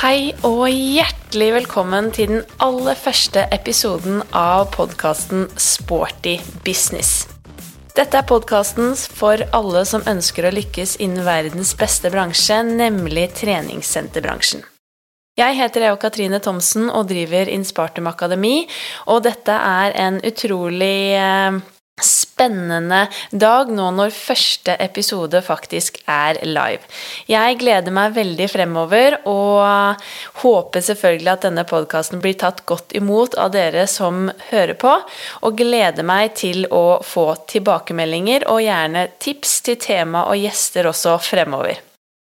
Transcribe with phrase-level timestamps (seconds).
[0.00, 7.26] Hei og hjertelig velkommen til den aller første episoden av podkasten Sporty business.
[7.92, 14.64] Dette er podkasten for alle som ønsker å lykkes innen verdens beste bransje, nemlig treningssenterbransjen.
[15.36, 18.62] Jeg heter Eo Katrine Thomsen og driver Inspartum Akademi,
[19.04, 21.60] og dette er en utrolig eh,
[22.04, 26.82] spennende dag nå når første episode faktisk er live.
[27.30, 30.00] Jeg gleder meg veldig fremover og
[30.42, 34.96] håper selvfølgelig at denne podkasten blir tatt godt imot av dere som hører på,
[35.44, 41.18] og gleder meg til å få tilbakemeldinger og gjerne tips til tema og gjester også
[41.24, 41.80] fremover.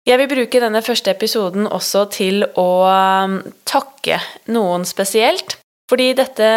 [0.03, 2.71] Jeg vil bruke denne første episoden også til å
[3.63, 4.19] takke
[4.51, 5.55] noen spesielt.
[5.87, 6.49] Fordi dette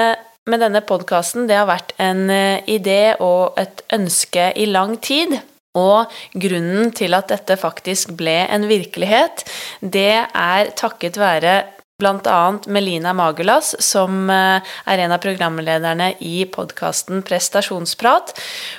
[0.46, 5.34] med denne podkasten, det har vært en eh, idé og et ønske i lang tid.
[5.76, 9.44] Og grunnen til at dette faktisk ble en virkelighet,
[9.82, 11.58] det er takket være
[11.98, 12.58] Bl.a.
[12.66, 18.34] Melina Magulas, som eh, er en av programlederne i podkasten Prestasjonsprat.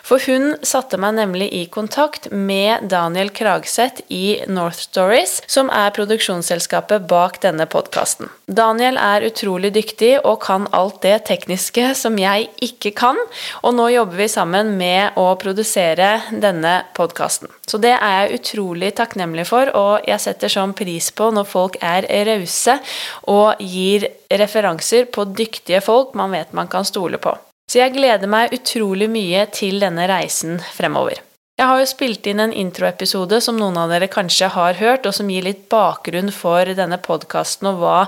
[0.06, 5.96] For hun satte meg nemlig i kontakt med Daniel Kragseth i North Stories, som er
[5.98, 8.30] produksjonsselskapet bak denne podkasten.
[8.46, 13.18] Daniel er utrolig dyktig og kan alt det tekniske som jeg ikke kan,
[13.66, 17.50] og nå jobber vi sammen med å produsere denne podkasten.
[17.66, 21.82] Så det er jeg utrolig takknemlig for, og jeg setter sånn pris på når folk
[21.82, 22.78] er rause
[23.28, 27.36] og gir referanser på dyktige folk man vet man kan stole på.
[27.68, 31.20] Så jeg gleder meg utrolig mye til denne reisen fremover.
[31.58, 35.16] Jeg har jo spilt inn en introepisode som noen av dere kanskje har hørt, og
[35.18, 38.00] som gir litt bakgrunn for denne podkasten og hva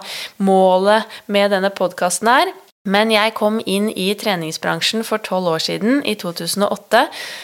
[0.45, 2.53] målet med denne podkasten er.
[2.89, 7.03] Men jeg kom inn i treningsbransjen for tolv år siden, i 2008.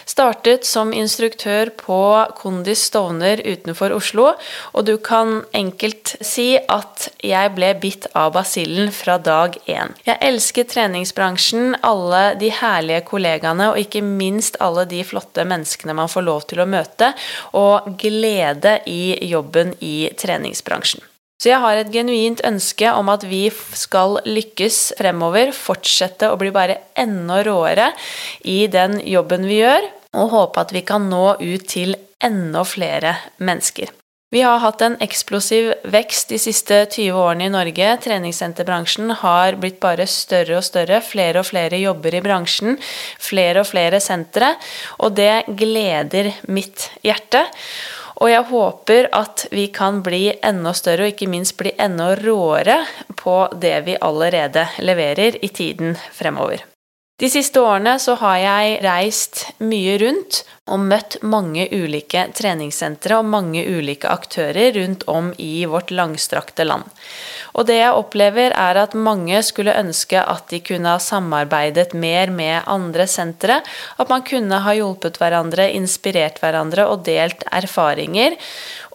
[0.10, 2.00] Startet som instruktør på
[2.40, 4.32] Kondis Stovner utenfor Oslo,
[4.74, 9.94] og du kan enkelt si at jeg ble bitt av basillen fra dag én.
[10.08, 16.12] Jeg elsket treningsbransjen, alle de herlige kollegaene, og ikke minst alle de flotte menneskene man
[16.12, 17.14] får lov til å møte,
[17.58, 21.06] og glede i jobben i treningsbransjen.
[21.42, 26.54] Så jeg har et genuint ønske om at vi skal lykkes fremover, fortsette å bli
[26.56, 27.92] bare enda råere
[28.48, 33.18] i den jobben vi gjør, og håpe at vi kan nå ut til enda flere
[33.44, 33.92] mennesker.
[34.34, 37.92] Vi har hatt en eksplosiv vekst de siste 20 årene i Norge.
[38.04, 40.98] Treningssenterbransjen har blitt bare større og større.
[41.06, 42.76] Flere og flere jobber i bransjen.
[43.22, 44.50] Flere og flere sentre.
[45.06, 47.46] Og det gleder mitt hjerte.
[48.16, 52.78] Og jeg håper at vi kan bli enda større, og ikke minst bli enda råere
[53.20, 56.64] på det vi allerede leverer i tiden fremover.
[57.16, 63.30] De siste årene så har jeg reist mye rundt og møtt mange ulike treningssentre og
[63.32, 66.84] mange ulike aktører rundt om i vårt langstrakte land.
[67.56, 72.34] Og det jeg opplever, er at mange skulle ønske at de kunne ha samarbeidet mer
[72.36, 73.62] med andre sentre.
[73.96, 78.36] At man kunne ha hjulpet hverandre, inspirert hverandre og delt erfaringer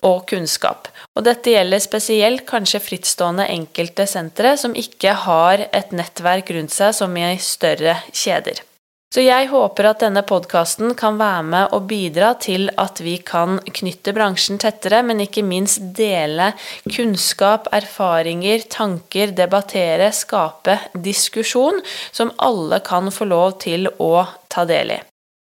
[0.06, 0.88] og kunnskap.
[1.16, 6.96] Og dette gjelder spesielt kanskje frittstående enkelte sentre som ikke har et nettverk rundt seg
[6.96, 8.64] som i større kjeder.
[9.10, 13.56] Så jeg håper at denne podkasten kan være med og bidra til at vi kan
[13.66, 16.52] knytte bransjen tettere, men ikke minst dele
[16.86, 21.82] kunnskap, erfaringer, tanker, debattere, skape diskusjon
[22.14, 25.02] som alle kan få lov til å ta del i.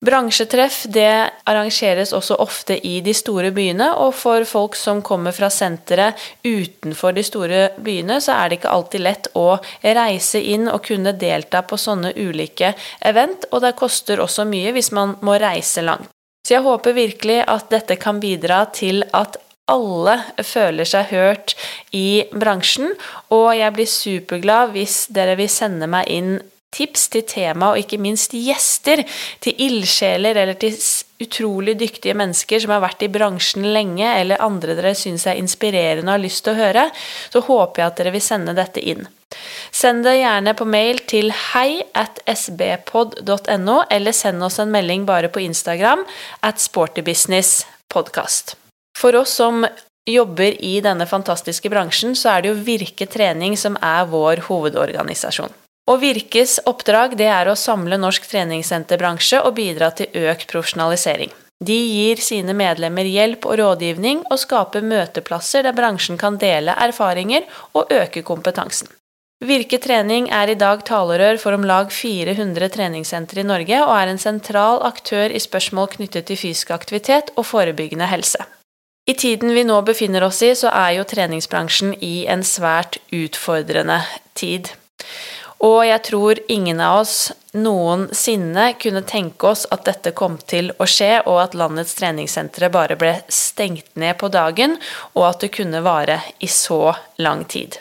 [0.05, 5.49] Bransjetreff det arrangeres også ofte i de store byene, og for folk som kommer fra
[5.49, 9.47] senteret utenfor de store byene, så er det ikke alltid lett å
[9.81, 14.91] reise inn og kunne delta på sånne ulike event, og det koster også mye hvis
[14.93, 16.11] man må reise langt.
[16.45, 19.39] Så jeg håper virkelig at dette kan bidra til at
[19.71, 21.55] alle føler seg hørt
[21.97, 22.93] i bransjen,
[23.33, 26.35] og jeg blir superglad hvis dere vil sende meg inn
[26.75, 29.03] tips til tema, og ikke minst gjester,
[29.43, 30.75] til ildsjeler eller til
[31.23, 36.09] utrolig dyktige mennesker som har vært i bransjen lenge, eller andre dere syns er inspirerende
[36.09, 36.89] og har lyst til å høre,
[37.31, 39.07] så håper jeg at dere vil sende dette inn.
[39.71, 45.31] Send det gjerne på mail til hei at sbpod.no, eller send oss en melding bare
[45.31, 46.05] på Instagram
[46.45, 48.55] at sportybusinesspodkast.
[48.95, 49.65] For oss som
[50.07, 55.64] jobber i denne fantastiske bransjen, så er det jo Virke Trening som er vår hovedorganisasjon.
[55.85, 61.33] Og Virkes oppdrag det er å samle norsk treningssenterbransje og bidra til økt profesjonalisering.
[61.65, 67.45] De gir sine medlemmer hjelp og rådgivning og skaper møteplasser der bransjen kan dele erfaringer
[67.77, 68.89] og øke kompetansen.
[69.45, 74.11] Virke trening er i dag talerør for om lag 400 treningssentre i Norge og er
[74.11, 78.41] en sentral aktør i spørsmål knyttet til fysisk aktivitet og forebyggende helse.
[79.05, 83.99] I tiden vi nå befinner oss i, så er jo treningsbransjen i en svært utfordrende
[84.33, 84.71] tid.
[85.63, 90.87] Og jeg tror ingen av oss noensinne kunne tenke oss at dette kom til å
[90.89, 94.75] skje, og at landets treningssentre bare ble stengt ned på dagen,
[95.15, 96.93] og at det kunne vare i så
[97.23, 97.79] lang tid.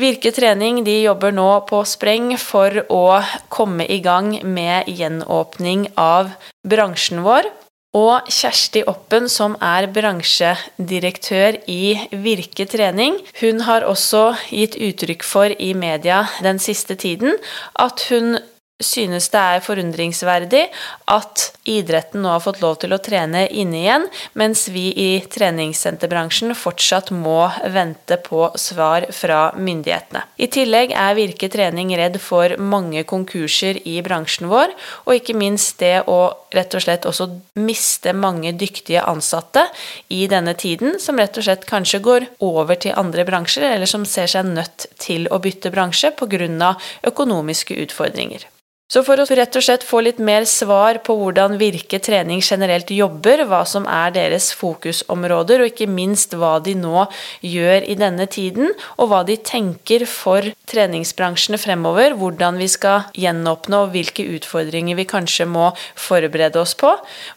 [0.00, 3.20] Virke trening de jobber nå på spreng for å
[3.52, 6.32] komme i gang med gjenåpning av
[6.64, 7.50] bransjen vår,
[7.92, 15.52] og Kjersti Oppen, som er bransjedirektør i Virke trening, hun har også gitt uttrykk for
[15.52, 17.36] i media den siste tiden
[17.76, 18.38] at hun
[18.86, 20.64] synes det er forundringsverdig
[21.12, 24.06] at idretten nå har fått lov til å trene inne igjen,
[24.38, 30.24] mens vi i treningssenterbransjen fortsatt må vente på svar fra myndighetene.
[30.42, 34.72] I tillegg er Virke trening redd for mange konkurser i bransjen vår,
[35.06, 36.20] og ikke minst det å
[36.52, 37.28] rett og slett også
[37.62, 39.66] miste mange dyktige ansatte
[40.12, 44.06] i denne tiden, som rett og slett kanskje går over til andre bransjer, eller som
[44.08, 46.76] ser seg nødt til å bytte bransje pga.
[47.06, 48.46] økonomiske utfordringer.
[48.92, 52.90] Så for å rett og slett få litt mer svar på hvordan Virke trening generelt
[52.92, 57.06] jobber, hva som er deres fokusområder, og ikke minst hva de nå
[57.40, 63.80] gjør i denne tiden, og hva de tenker for treningsbransjene fremover, hvordan vi skal gjenåpne
[63.80, 66.90] og hvilke utfordringer vi kanskje må forberede oss på,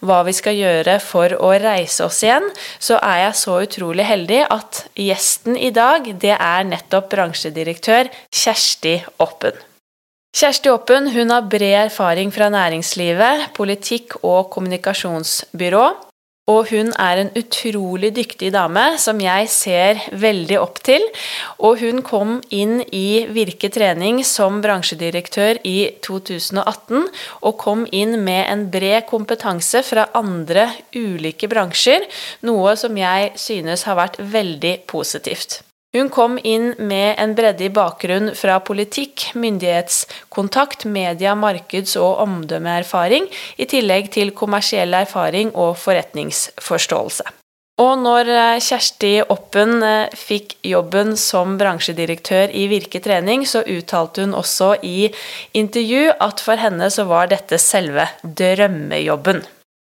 [0.04, 2.50] hva vi skal gjøre for å reise oss igjen,
[2.84, 8.12] så er jeg så utrolig heldig at gjesten i dag, det er nettopp bransjedirektør
[8.44, 9.63] Kjersti Oppen.
[10.36, 15.86] Kjersti Oppen hun har bred erfaring fra næringslivet, politikk og kommunikasjonsbyrå.
[16.52, 21.06] Og hun er en utrolig dyktig dame som jeg ser veldig opp til.
[21.64, 27.08] Og hun kom inn i Virke trening som bransjedirektør i 2018,
[27.42, 32.06] og kom inn med en bred kompetanse fra andre ulike bransjer,
[32.44, 35.64] noe som jeg synes har vært veldig positivt.
[35.95, 43.30] Hun kom inn med en bredde i bakgrunn fra politikk, myndighetskontakt, media, markeds- og omdømmeerfaring,
[43.56, 47.31] i tillegg til kommersiell erfaring og forretningsforståelse.
[47.80, 54.24] Og når eh, Kjersti Oppen eh, fikk jobben som bransjedirektør i Virke trening, så uttalte
[54.24, 55.09] hun også i
[55.56, 59.44] intervju at for henne så var dette selve drømmejobben.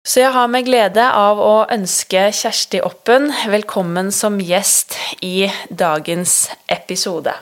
[0.05, 4.93] Så jeg har med glede av å ønske Kjersti Oppen velkommen som gjest
[5.25, 7.33] i dagens episode.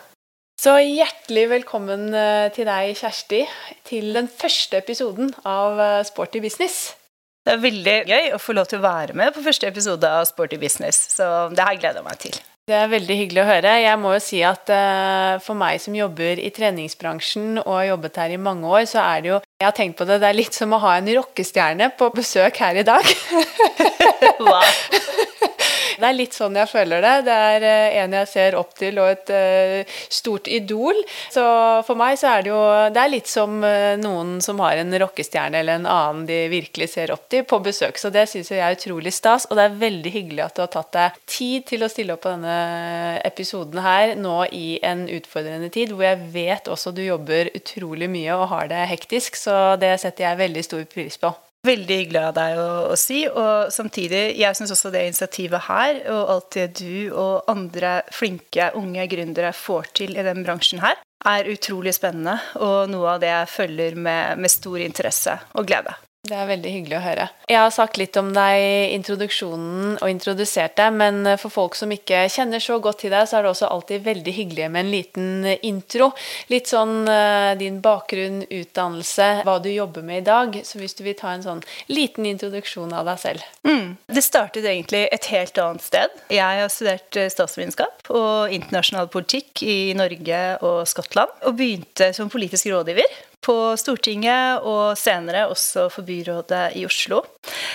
[0.63, 3.41] Så hjertelig velkommen eh, til deg, Kjersti,
[3.83, 6.93] til den første episoden av eh, Sporty business.
[7.43, 10.23] Det er veldig gøy å få lov til å være med på første episode av
[10.31, 12.39] Sporty business, så det har jeg gleda meg til.
[12.63, 13.71] Det er veldig hyggelig å høre.
[13.83, 18.19] Jeg må jo si at uh, for meg som jobber i treningsbransjen og har jobbet
[18.21, 20.37] her i mange år, så er det jo Jeg har tenkt på det, det er
[20.37, 23.03] litt som å ha en rockestjerne på besøk her i dag.
[25.99, 27.13] Det er litt sånn jeg føler det.
[27.27, 30.97] Det er eh, en jeg ser opp til, og et uh, stort idol.
[31.33, 31.43] Så
[31.87, 32.61] for meg så er det jo
[32.93, 36.89] Det er litt som uh, noen som har en rockestjerne eller en annen de virkelig
[36.95, 37.99] ser opp til, på besøk.
[38.01, 40.73] Så det syns jeg er utrolig stas, og det er veldig hyggelig at du har
[40.73, 45.71] tatt deg tid til å stille opp på denne episoden her nå i en utfordrende
[45.73, 49.95] tid, hvor jeg vet også du jobber utrolig mye og har det hektisk, så det
[50.01, 51.33] setter jeg veldig stor pris på.
[51.63, 53.21] Veldig hyggelig av deg å, å, si.
[53.29, 58.73] Og samtidig, jeg syns også det initiativet her, og alt det du og andre flinke
[58.79, 63.31] unge gründere får til i den bransjen her, er utrolig spennende og noe av det
[63.31, 65.95] jeg følger med, med stor interesse og glede.
[66.23, 67.23] Det er veldig hyggelig å høre.
[67.51, 71.91] Jeg har sagt litt om deg i introduksjonen og introdusert deg, men for folk som
[71.91, 74.93] ikke kjenner så godt til deg, så er det også alltid veldig hyggelig med en
[74.93, 76.07] liten intro.
[76.47, 80.55] Litt sånn uh, din bakgrunn, utdannelse, hva du jobber med i dag.
[80.63, 81.59] Så hvis du vil ta en sånn
[81.91, 83.43] liten introduksjon av deg selv.
[83.67, 83.99] Mm.
[84.07, 86.15] Det startet egentlig et helt annet sted.
[86.31, 92.31] Jeg har studert eh, statsvitenskap og internasjonal politikk i Norge og Skottland, og begynte som
[92.31, 93.11] politisk rådgiver
[93.43, 97.21] på Stortinget og senere også for byrådet i Oslo.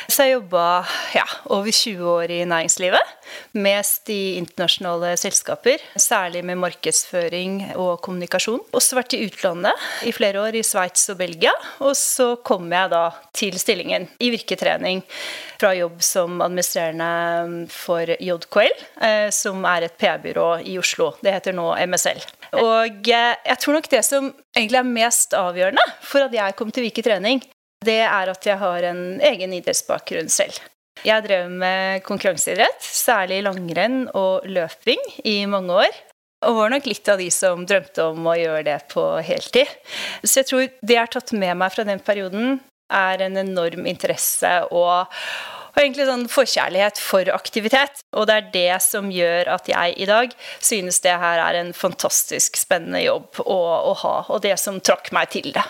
[0.08, 0.82] Så jeg jobba
[1.14, 3.14] ja, over 20 år i næringslivet.
[3.58, 8.60] Mest i internasjonale selskaper, særlig med markedsføring og kommunikasjon.
[8.76, 11.52] Også vært i utlandet i flere år, i Sveits og Belgia.
[11.84, 13.02] Og så kom jeg da
[13.36, 15.02] til stillingen i virketrening
[15.58, 21.12] fra jobb som administrerende for JKL, eh, som er et PR-byrå i Oslo.
[21.24, 22.22] Det heter nå MSL.
[22.62, 26.72] Og eh, jeg tror nok det som egentlig er mest avgjørende for at jeg kom
[26.72, 27.42] til Vike trening,
[27.84, 30.58] det er at jeg har en egen idrettsbakgrunn selv.
[31.06, 36.00] Jeg drev med konkurranseidrett, særlig langrenn og løping, i mange år.
[36.46, 39.70] Og var nok litt av de som drømte om å gjøre det på heltid.
[40.22, 43.84] Så jeg tror det jeg har tatt med meg fra den perioden, er en enorm
[43.90, 45.10] interesse og
[45.78, 48.00] og egentlig sånn forkjærlighet for aktivitet.
[48.18, 51.70] Og det er det som gjør at jeg i dag synes det her er en
[51.76, 53.58] fantastisk spennende jobb å,
[53.92, 55.62] å ha, og det som trakk meg til det.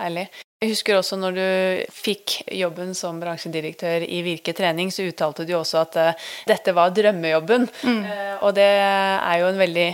[0.00, 0.26] Herlig.
[0.56, 1.48] Jeg husker også når du
[1.92, 6.94] fikk jobben som bransjedirektør i Virke trening, så uttalte du også at uh, dette var
[6.96, 7.66] drømmejobben.
[7.84, 7.98] Mm.
[8.08, 9.88] Uh, og det er jo en veldig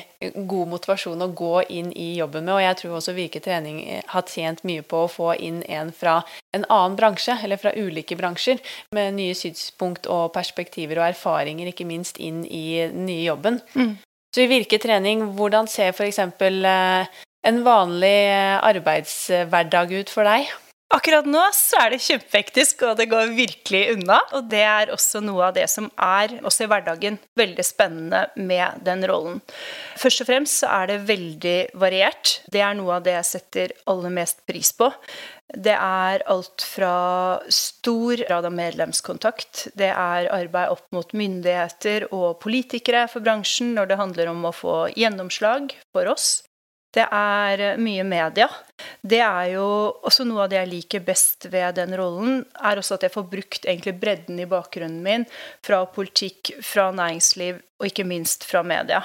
[0.47, 2.55] god motivasjon å gå inn i jobben med.
[2.55, 3.81] Og jeg tror også Virke trening
[4.13, 6.21] har tjent mye på å få inn en fra
[6.55, 8.63] en annen bransje, eller fra ulike bransjer,
[8.95, 13.59] med nye synspunkt og perspektiver og erfaringer, ikke minst inn i den nye jobben.
[13.75, 13.97] Mm.
[14.33, 16.23] Så i Virke trening, hvordan ser f.eks.
[17.43, 20.51] En vanlig eh, arbeidshverdag ut for deg?
[20.93, 24.19] Akkurat nå så er det kjempehektisk, og det går virkelig unna.
[24.37, 28.83] Og det er også noe av det som er, også i hverdagen, veldig spennende med
[28.85, 29.41] den rollen.
[29.97, 32.35] Først og fremst så er det veldig variert.
[32.53, 34.93] Det er noe av det jeg setter aller mest pris på.
[35.49, 36.95] Det er alt fra
[37.49, 43.91] stor grad av medlemskontakt, det er arbeid opp mot myndigheter og politikere for bransjen når
[43.91, 46.43] det handler om å få gjennomslag for oss.
[46.93, 48.49] Det er eh, mye media.
[49.01, 49.67] Det er jo
[50.05, 53.29] også noe av det jeg liker best ved den rollen, er også at jeg får
[53.31, 55.27] brukt egentlig bredden i bakgrunnen min
[55.65, 59.01] fra politikk, fra næringsliv og ikke minst fra media.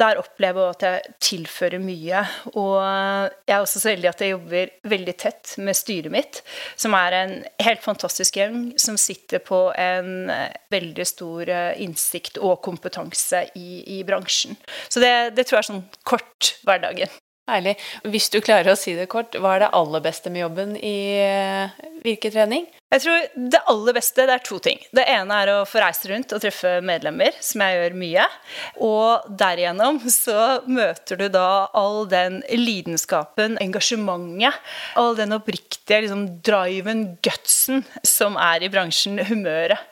[0.00, 2.22] Der opplever jeg at jeg tilfører mye.
[2.56, 6.40] Og jeg er også så heldig at jeg jobber veldig tett med styret mitt,
[6.80, 7.34] som er en
[7.66, 13.82] helt fantastisk gjeng som sitter på en eh, veldig stor eh, innsikt og kompetanse i,
[13.98, 14.56] i bransjen.
[14.88, 17.12] Så det, det tror jeg er sånn kort hverdagen.
[17.44, 17.74] Herlig.
[18.08, 20.96] Hvis du klarer å si det kort, hva er det aller beste med jobben i
[21.20, 22.64] eh, virketrening?
[22.94, 24.80] Jeg tror Det aller beste det er to ting.
[24.96, 28.26] Det ene er å få reise rundt og treffe medlemmer, som jeg gjør mye.
[28.88, 34.56] Og derigjennom så møter du da all den lidenskapen, engasjementet,
[34.96, 39.84] all den oppriktige liksom, driven, gutsen, som er i bransjen, humøret.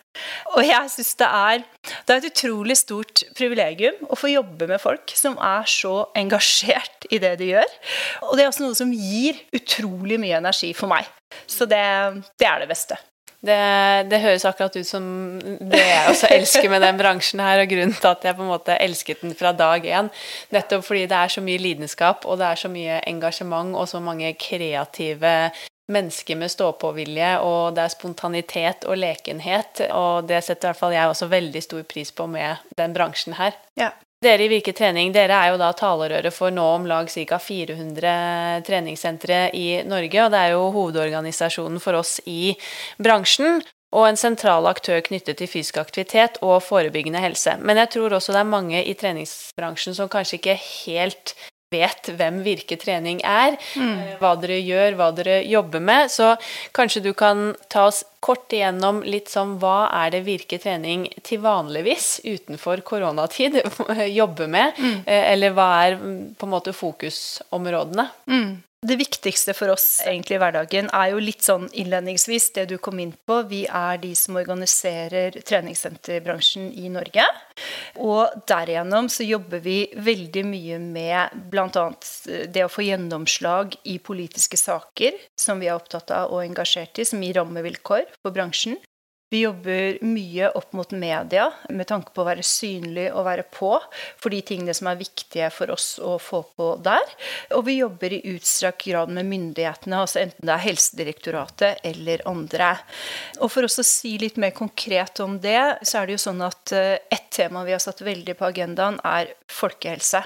[0.53, 4.81] Og jeg syns det er Det er et utrolig stort privilegium å få jobbe med
[4.83, 7.79] folk som er så engasjert i det de gjør.
[8.29, 11.09] Og det er også noe som gir utrolig mye energi for meg.
[11.49, 11.83] Så det,
[12.41, 12.99] det er det beste.
[13.43, 13.57] Det,
[14.07, 15.05] det, høres akkurat ut som
[15.43, 18.53] det jeg også elsker med den bransjen her, og grunnen til at jeg på en
[18.53, 20.13] måte elsket den fra dag én.
[20.55, 23.99] Nettopp fordi det er så mye lidenskap, og det er så mye engasjement og så
[24.05, 25.35] mange kreative
[25.91, 29.85] mennesker med stå-på-vilje, og det er spontanitet og lekenhet.
[29.91, 33.37] Og det setter i hvert fall jeg også veldig stor pris på med den bransjen
[33.41, 33.57] her.
[33.81, 33.93] Ja.
[34.23, 37.39] Dere i Virke trening dere er jo da talerøret for nå om lag ca.
[37.43, 40.21] 400 treningssentre i Norge.
[40.23, 42.55] Og det er jo hovedorganisasjonen for oss i
[43.03, 43.65] bransjen.
[43.93, 47.59] Og en sentral aktør knyttet til fysisk aktivitet og forebyggende helse.
[47.61, 51.35] Men jeg tror også det er mange i treningsbransjen som kanskje ikke helt
[51.73, 53.93] vet hvem virketrening er, mm.
[53.93, 56.11] Eh, hva dere gjør, hva dere jobber med.
[56.13, 56.35] Så
[56.77, 62.21] kanskje du kan ta oss kort igjennom litt sånn hva er det virketrening til vanligvis
[62.23, 63.59] utenfor koronatid
[64.21, 64.99] jobber med, mm.
[65.07, 68.07] Eh, eller hva er mm, på en måte fokusområdene?
[68.31, 68.53] Mm.
[68.83, 72.99] Det viktigste for oss egentlig i hverdagen er jo litt sånn innledningsvis det du kom
[72.99, 73.37] inn på.
[73.47, 77.23] Vi er de som organiserer treningssenterbransjen i Norge.
[78.03, 81.87] Og derigjennom så jobber vi veldig mye med bl.a.
[82.27, 87.07] det å få gjennomslag i politiske saker som vi er opptatt av og engasjert i,
[87.07, 88.81] som gir rammevilkår for bransjen.
[89.33, 93.71] Vi jobber mye opp mot media med tanke på å være synlig og være på
[94.21, 97.15] for de tingene som er viktige for oss å få på der.
[97.57, 102.75] Og vi jobber i utstrakt grad med myndighetene, altså enten det er Helsedirektoratet eller andre.
[103.41, 106.45] Og for oss å si litt mer konkret om det, så er det jo sånn
[106.45, 110.23] at et ett tema vi har satt veldig på agendaen, er folkehelse.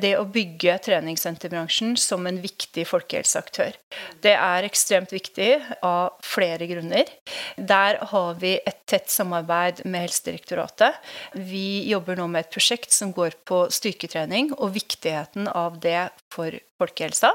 [0.00, 3.76] Det å bygge treningssenterbransjen som en viktig folkehelseaktør.
[4.22, 5.50] Det er ekstremt viktig
[5.82, 7.08] av flere grunner.
[7.56, 10.98] Der har vi et tett samarbeid med Helsedirektoratet.
[11.34, 16.54] Vi jobber nå med et prosjekt som går på styrketrening og viktigheten av det for
[16.80, 17.30] folkehelsa.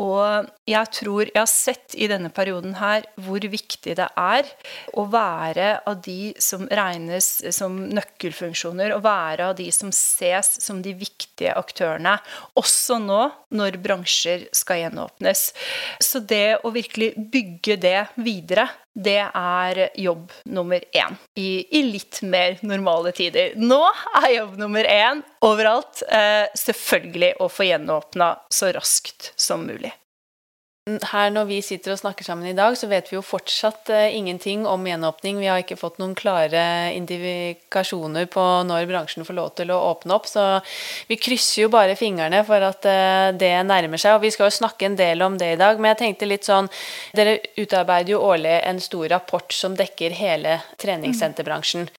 [0.00, 4.48] Og jeg tror jeg har sett i denne perioden her hvor viktig det er
[4.94, 10.82] å være av de som regnes som nøkkelfunksjoner, å være av de som ses som
[10.84, 12.16] de viktige aktørene,
[12.58, 13.22] også nå
[13.56, 15.48] når bransjer skal gjenåpnes.
[16.02, 22.22] Så det å virkelig bygge det videre, det er jobb nummer én i, i litt
[22.24, 23.52] mer normale tider.
[23.60, 23.82] Nå
[24.22, 29.92] er jobb nummer én overalt eh, selvfølgelig å få gjenåpna så raskt som mulig.
[30.86, 34.06] her når vi sitter og snakker sammen i dag, så vet vi jo fortsatt uh,
[34.14, 35.40] ingenting om gjenåpning.
[35.42, 36.62] Vi har ikke fått noen klare
[36.94, 40.30] indikasjoner på når bransjen får lov til å åpne opp.
[40.30, 40.44] Så
[41.10, 44.14] vi krysser jo bare fingrene for at uh, det nærmer seg.
[44.14, 46.46] Og vi skal jo snakke en del om det i dag, men jeg tenkte litt
[46.46, 46.70] sånn
[47.18, 51.90] Dere utarbeider jo årlig en stor rapport som dekker hele treningssenterbransjen.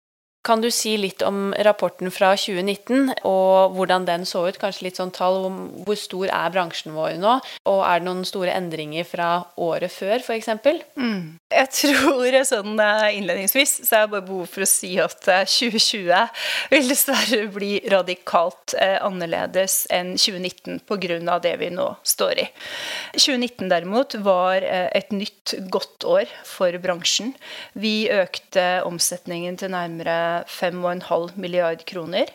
[0.48, 4.60] Kan du si litt om rapporten fra 2019, og hvordan den så ut?
[4.62, 7.34] Kanskje litt sånn tall om hvor stor er bransjen vår nå?
[7.68, 10.54] Og er det noen store endringer fra året før, f.eks.?
[10.96, 11.36] Mm.
[11.48, 16.10] Jeg tror sånn eh, innledningsvis så er det bare behov for å si at 2020
[16.12, 16.34] eh,
[16.74, 21.38] vil dessverre bli radikalt eh, annerledes enn 2019 pga.
[21.40, 22.48] det vi nå står i.
[23.16, 27.32] 2019 derimot var et nytt godt år for bransjen.
[27.80, 32.28] Vi økte omsetningen til nærmere 5,5 milliard kroner.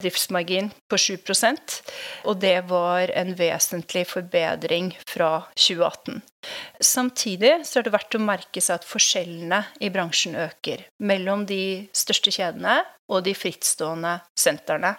[0.00, 1.80] Driftsmargin på 7%
[2.28, 6.20] og det var en vesentlig forbedring fra 2018.
[6.80, 11.88] Samtidig så er det verdt å merke seg at forskjellene i bransjen øker mellom de
[11.96, 12.80] største kjedene
[13.10, 14.94] og de frittstående sentrene.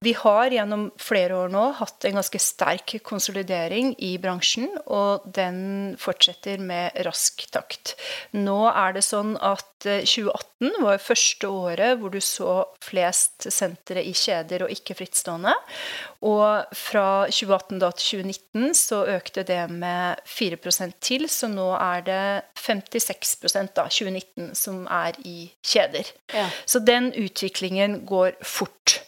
[0.00, 5.96] Vi har gjennom flere år nå hatt en ganske sterk konsolidering i bransjen, og den
[5.98, 7.96] fortsetter med rask takt.
[8.36, 12.52] Nå er det sånn at 2018 eh, var første året hvor du så
[12.82, 15.54] flest sentre i kjeder og ikke frittstående.
[16.26, 22.06] Og fra 2018 da til 2019 så økte det med 4% til, så nå er
[22.06, 22.22] det
[22.58, 26.14] 56% da, 2019 som er i kjeder.
[26.34, 26.48] Ja.
[26.66, 29.00] Så den utviklingen går fort.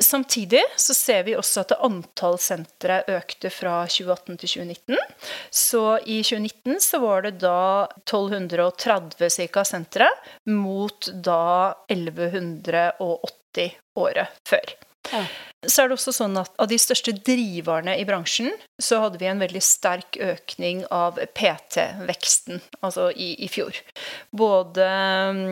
[0.00, 4.96] Samtidig så ser vi også at antall sentre økte fra 2018 til 2019.
[5.50, 9.64] Så i 2019 så var det da 1230 ca.
[9.64, 10.10] sentre,
[10.50, 14.76] mot da 1180 året før.
[15.12, 15.26] Ja.
[15.66, 19.28] Så er det også sånn at Av de største driverne i bransjen så hadde vi
[19.30, 23.78] en veldig sterk økning av PT-veksten altså i, i, fjor.
[24.36, 24.86] Både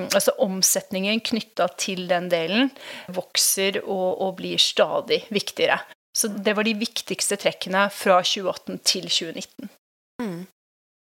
[0.05, 2.71] altså Omsetningen knytta til den delen
[3.17, 5.81] vokser og, og blir stadig viktigere.
[6.15, 9.73] Så det var de viktigste trekkene fra 2018 til 2019.
[10.23, 10.45] Mm.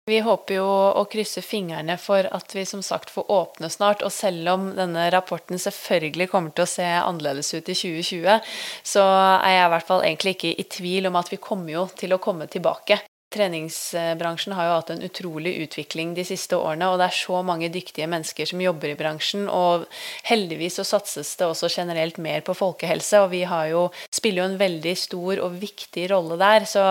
[0.08, 4.00] Vi håper jo å krysse fingrene for at vi som sagt får åpne snart.
[4.06, 8.48] Og selv om denne rapporten selvfølgelig kommer til å se annerledes ut i 2020,
[8.94, 11.86] så er jeg i hvert fall egentlig ikke i tvil om at vi kommer jo
[12.00, 13.02] til å komme tilbake.
[13.28, 17.68] Treningsbransjen har jo hatt en utrolig utvikling de siste årene, og det er så mange
[17.72, 19.44] dyktige mennesker som jobber i bransjen.
[19.52, 19.84] Og
[20.30, 24.58] heldigvis så satses det også generelt mer på folkehelse, og vi jo, spiller jo en
[24.64, 26.64] veldig stor og viktig rolle der.
[26.64, 26.86] Så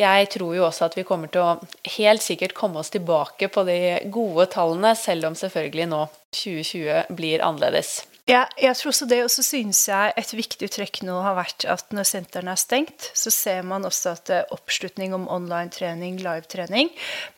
[0.00, 1.56] jeg tror jo også at vi kommer til å
[1.98, 7.46] helt sikkert komme oss tilbake på de gode tallene, selv om selvfølgelig nå 2020 blir
[7.46, 8.00] annerledes.
[8.28, 11.64] Ja, jeg tror også det, og så synes jeg et viktig trekk nå har vært
[11.64, 16.18] at når sentrene er stengt, så ser man også at det er oppslutning om online-trening,
[16.20, 16.90] live-trening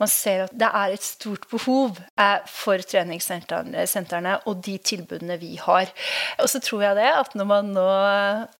[0.02, 5.52] Man ser at det er et stort behov eh, for treningssentrene og de tilbudene vi
[5.62, 5.92] har.
[6.42, 7.86] Og så tror jeg det at når man nå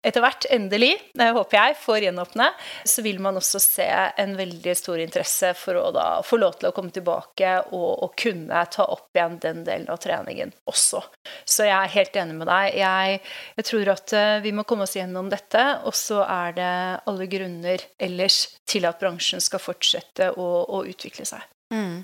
[0.07, 2.47] etter hvert, endelig, håper jeg, får gjenåpne,
[2.87, 6.71] så vil man også se en veldig stor interesse for å da få lov til
[6.71, 11.03] å komme tilbake og, og kunne ta opp igjen den delen av treningen også.
[11.43, 12.77] Så jeg er helt enig med deg.
[12.81, 13.21] Jeg,
[13.57, 16.73] jeg, tror at eh, vi må komme oss gjennom dette, og så er det
[17.11, 21.45] alle grunner ellers til at bransjen skal fortsette å, å utvikle seg.
[21.75, 22.03] Mm,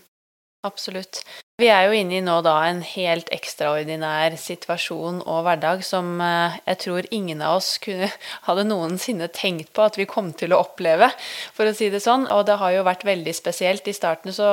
[0.66, 1.24] absolutt.
[1.56, 6.58] Vi er jo inne i nå da en helt ekstraordinær situasjon og hverdag som eh,
[6.66, 8.10] jeg tror ingen av oss kunne,
[8.44, 11.08] hadde noensinne tenkt på at vi kom til å oppleve,
[11.56, 12.28] for å si det sånn.
[12.28, 13.88] Og det har jo vært veldig spesielt.
[13.88, 14.50] I starten så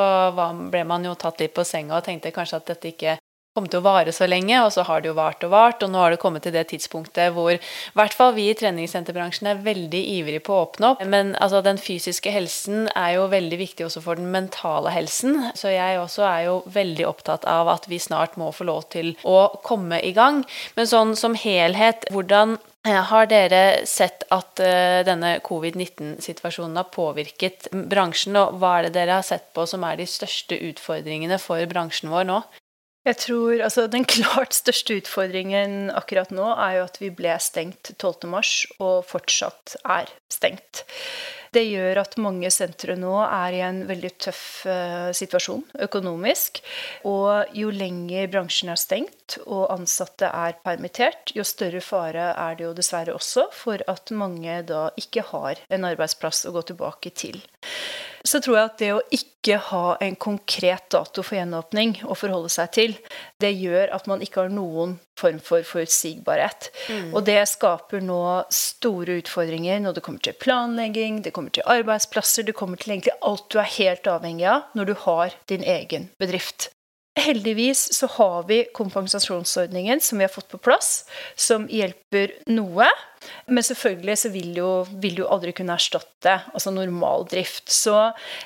[0.71, 3.17] ble man jo tatt litt på senga og tenkte kanskje at dette ikke
[3.53, 5.91] kom til å vare så lenge, og så har det jo vart og vart, og
[5.93, 7.59] nå har det kommet til det tidspunktet hvor i
[7.97, 11.03] hvert fall vi i treningssenterbransjen er veldig ivrige på å åpne opp.
[11.05, 15.69] Men altså, den fysiske helsen er jo veldig viktig også for den mentale helsen, så
[15.73, 19.45] jeg også er jo veldig opptatt av at vi snart må få lov til å
[19.65, 20.41] komme i gang.
[20.77, 27.69] Men sånn som helhet, hvordan eh, har dere sett at uh, denne covid-19-situasjonen har påvirket
[27.69, 31.61] bransjen, og hva er det dere har sett på som er de største utfordringene for
[31.69, 32.41] bransjen vår nå?
[33.03, 37.93] Jeg tror altså, Den klart største utfordringen akkurat nå er jo at vi ble stengt
[37.97, 40.85] 12.3 og fortsatt er stengt.
[41.53, 46.63] Det gjør at mange sentre nå er i en veldig tøff uh, situasjon økonomisk.
[47.05, 52.65] Og jo lenger bransjen er stengt og ansatte er permittert, jo større fare er det
[52.65, 57.37] jo dessverre også for at mange da ikke har en arbeidsplass å gå tilbake til.
[58.23, 62.51] Så tror jeg at det å ikke ha en konkret dato for gjenåpning å forholde
[62.53, 62.93] seg til,
[63.43, 66.69] det gjør at man ikke har noen form for forutsigbarhet.
[66.88, 67.09] Mm.
[67.12, 68.21] Og det skaper nå
[68.53, 73.17] store utfordringer når det kommer til planlegging, det kommer til arbeidsplasser, det kommer til egentlig
[73.19, 76.72] alt du er helt avhengig av når du har din egen bedrift.
[77.15, 82.88] Heldigvis så har vi kompensasjonsordningen som vi har fått på plass, som hjelper noe.
[83.45, 87.69] Men selvfølgelig så vil jo, vil jo aldri kunne erstatte altså normal drift.
[87.71, 87.95] Så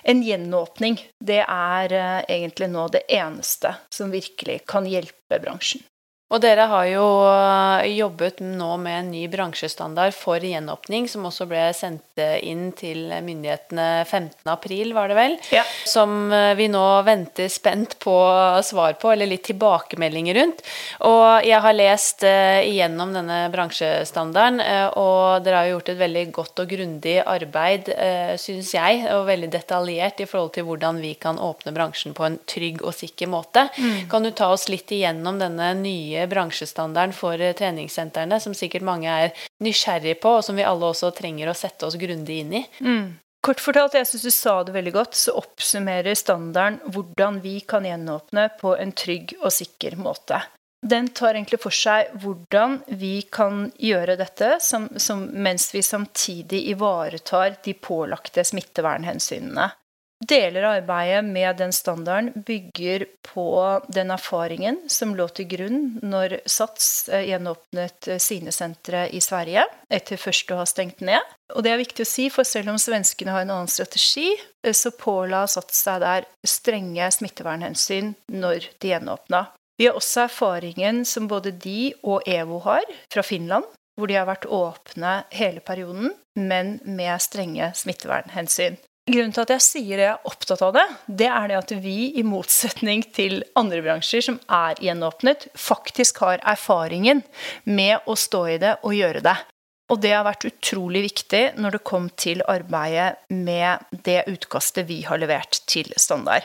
[0.03, 5.85] en gjenåpning, det er eh, egentlig nå det eneste som virkelig kan hjelpe bransjen.
[6.27, 11.45] Og dere har jo eh, jobbet nå med en ny bransjestandard for gjenåpning, som også
[11.47, 15.37] ble sendt inn til myndighetene 15.4, var det vel?
[15.55, 15.63] Ja.
[15.87, 18.15] Som eh, vi nå venter spent på
[18.67, 20.65] svar på, eller litt tilbakemeldinger rundt.
[21.07, 24.59] Og jeg har lest uh, igjennom denne bransjestandarden,
[24.99, 27.91] og dere har gjort et veldig godt og grundig arbeid,
[28.41, 32.39] syns jeg, og veldig detaljert i forhold til hvordan vi kan åpne bransjen på en
[32.49, 33.67] trygg og sikker måte.
[33.77, 34.07] Mm.
[34.11, 38.85] Kan du ta oss litt igjennom denne nye nye bransjestandarden for eh, treningssentrene, som sikkert
[38.87, 42.59] mange er nysgjerrig på, og som vi alle også trenger å sette oss grundig inn
[42.59, 42.65] i.
[42.81, 43.15] Mm.
[43.47, 47.85] Kort fortalt, jeg syns du sa det veldig godt, så oppsummerer standarden hvordan vi kan
[47.87, 50.41] gjenåpne på en trygg og sikker måte.
[50.87, 56.67] Den tar egentlig for seg hvordan vi kan gjøre dette som, som, mens vi samtidig
[56.73, 59.71] ivaretar de pålagte smittevernhensynene.
[60.25, 66.39] Deler av arbeidet med den standarden bygger på den erfaringen som lå til grunn når
[66.49, 71.21] SATS eh, gjenåpnet eh, sine sentre i Sverige etter først å ha stengt ned.
[71.53, 74.31] Og det er viktig å si, for selv om svenskene har en annen strategi,
[74.65, 79.45] eh, så påla SATS seg der strenge smittevernhensyn når de gjenåpna.
[79.77, 84.25] Vi har også erfaringen som både de og EVO har fra Finland, hvor de har
[84.25, 88.81] vært åpne hele perioden, men med strenge smittevernhensyn.
[89.07, 92.11] Grunnen til at jeg sier jeg er opptatt av det, det er det at vi,
[92.19, 97.23] i motsetning til andre bransjer som er gjenåpnet, faktisk har erfaringen
[97.63, 99.37] med å stå i det og gjøre det.
[99.87, 104.99] Og det har vært utrolig viktig når det kom til arbeidet med det utkastet vi
[105.07, 106.43] har levert til standard.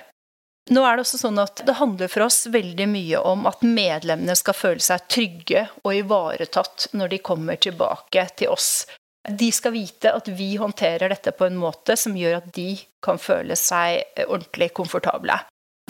[0.71, 4.37] Nå er Det også sånn at det handler for oss veldig mye om at medlemmene
[4.39, 8.85] skal føle seg trygge og ivaretatt når de kommer tilbake til oss
[9.29, 13.21] de skal vite at vi håndterer dette på en måte som gjør at de kan
[13.23, 15.39] føle seg ordentlig komfortable.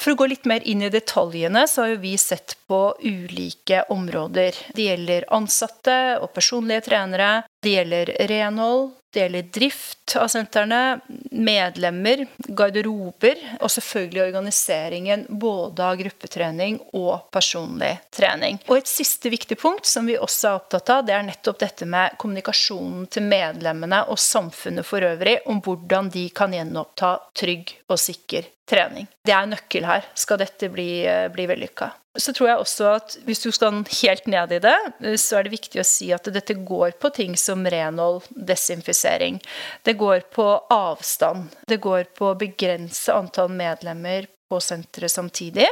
[0.01, 4.57] For å gå litt mer inn i detaljene, så har vi sett på ulike områder.
[4.75, 7.45] Det gjelder ansatte og personlige trenere.
[7.63, 15.99] Det gjelder renhold, det gjelder drift av sentrene, medlemmer, garderober og selvfølgelig organiseringen både av
[16.01, 18.61] gruppetrening og personlig trening.
[18.69, 21.89] Og et siste viktig punkt som vi også er opptatt av, det er nettopp dette
[21.89, 28.01] med kommunikasjonen til medlemmene og samfunnet for øvrig om hvordan de kan gjenoppta trygg og
[28.01, 29.09] sikker trening.
[29.25, 30.91] Det er nøkkel her, skal dette bli,
[31.35, 31.93] bli vellykka.
[32.19, 34.77] Så tror jeg også at hvis du skal helt ned i det,
[35.21, 39.39] så er det viktig å si at dette går på ting som renhold, desinfisering.
[39.87, 41.49] Det går på avstand.
[41.69, 45.71] Det går på å begrense antall medlemmer på senteret samtidig.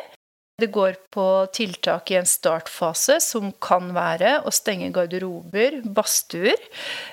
[0.61, 6.61] Det går på tiltak i en startfase, som kan være å stenge garderober, badstuer.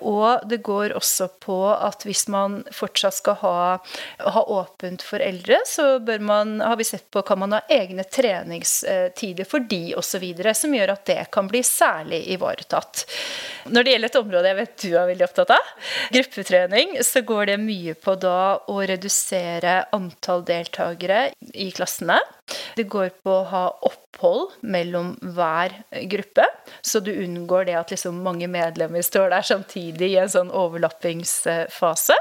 [0.05, 3.57] Og det går også på at hvis man fortsatt skal ha,
[4.35, 9.47] ha åpent for eldre, så man, har vi sett på, kan man ha egne treningstider
[9.47, 10.25] for de osv.,
[10.57, 13.05] som gjør at det kan bli særlig ivaretatt.
[13.71, 15.71] Når det gjelder et område jeg vet du er veldig opptatt av,
[16.13, 18.39] gruppetrening, så går det mye på da
[18.71, 22.19] å redusere antall deltakere i klassene.
[22.77, 25.73] Det går på å ha opphold mellom hver
[26.11, 26.45] gruppe,
[26.85, 32.17] så du unngår det at liksom mange medlemmer står der samtidig i en sånn overlappingsfase.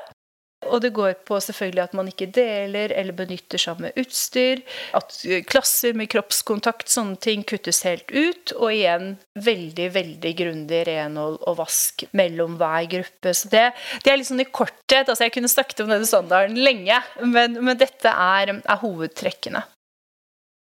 [0.65, 4.63] Og det går på selvfølgelig at man ikke deler eller benytter samme utstyr.
[4.97, 8.55] At klasser med kroppskontakt, sånne ting kuttes helt ut.
[8.57, 9.13] Og igjen
[9.47, 13.35] veldig, veldig grundig renhold og vask mellom hver gruppe.
[13.37, 13.69] Så det,
[14.03, 17.79] det er liksom i korthet Altså, jeg kunne snakket om denne standarden lenge, men, men
[17.79, 19.63] dette er, er hovedtrekkene.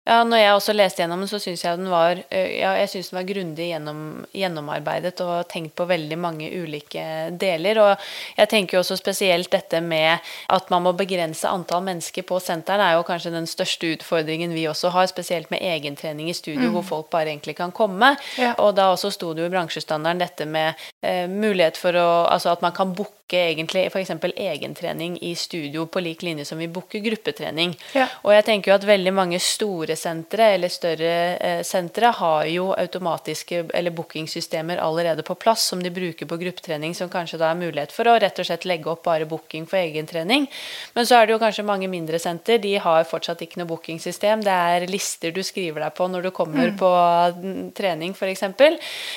[0.01, 3.11] Ja, når jeg også leste gjennom den, så syns jeg den var ja, jeg synes
[3.11, 3.99] den var grundig gjennom,
[4.33, 7.03] gjennomarbeidet og tenkt på veldig mange ulike
[7.37, 7.77] deler.
[7.83, 8.07] Og
[8.39, 12.81] jeg tenker jo også spesielt dette med at man må begrense antall mennesker på senteret,
[12.81, 16.75] er jo kanskje den største utfordringen vi også har, spesielt med egentrening i studio, mm.
[16.79, 18.15] hvor folk bare egentlig kan komme.
[18.41, 18.55] Ja.
[18.57, 22.51] Og da også sto det jo i bransjestandarden dette med eh, mulighet for å Altså
[22.51, 24.12] at man kan booke booke egentlig f.eks.
[24.36, 27.76] egentrening i studio på lik linje som vi booker gruppetrening.
[27.94, 28.08] Ja.
[28.24, 32.74] Og jeg tenker jo at veldig mange store sentre eller større eh, sentre har jo
[32.74, 37.60] automatiske eller bookingsystemer allerede på plass som de bruker på gruppetrening, som kanskje da er
[37.60, 40.48] mulighet for å rett og slett legge opp bare booking for egentrening.
[40.94, 44.44] Men så er det jo kanskje mange mindre senter, de har fortsatt ikke noe bookingsystem.
[44.44, 46.91] Det er lister du skriver deg på når du kommer på
[47.38, 48.44] mm, trening f.eks.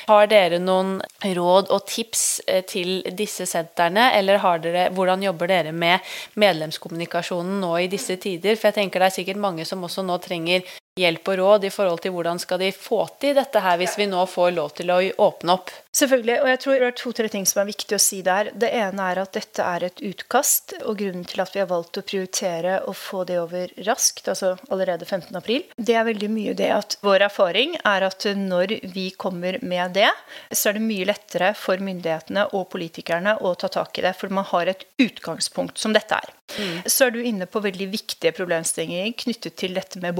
[0.08, 5.50] Har dere noen råd og tips eh, til disse sentrene, eller har dere, hvordan jobber
[5.50, 8.58] dere med medlemskommunikasjonen nå i disse tider?
[8.58, 10.66] For jeg tenker det er sikkert mange som også nå trenger
[10.98, 14.06] hjelp og råd i forhold til hvordan skal de få til dette her, hvis vi
[14.06, 15.72] nå får lov til å åpne opp.
[15.94, 16.36] Selvfølgelig.
[16.42, 18.50] Og jeg tror det er to-tre ting som er viktig å si der.
[18.58, 21.98] Det ene er at dette er et utkast, og grunnen til at vi har valgt
[21.98, 25.34] å prioritere å få det over raskt, altså allerede 15.
[25.38, 29.94] april, det er veldig mye det at vår erfaring er at når vi kommer med
[29.98, 30.10] det,
[30.50, 34.34] så er det mye lettere for myndighetene og politikerne å ta tak i det, for
[34.34, 36.34] man har et utgangspunkt som dette er.
[36.58, 36.82] Mm.
[36.86, 40.14] Så er du inne på veldig viktige problemstillinger knyttet til dette med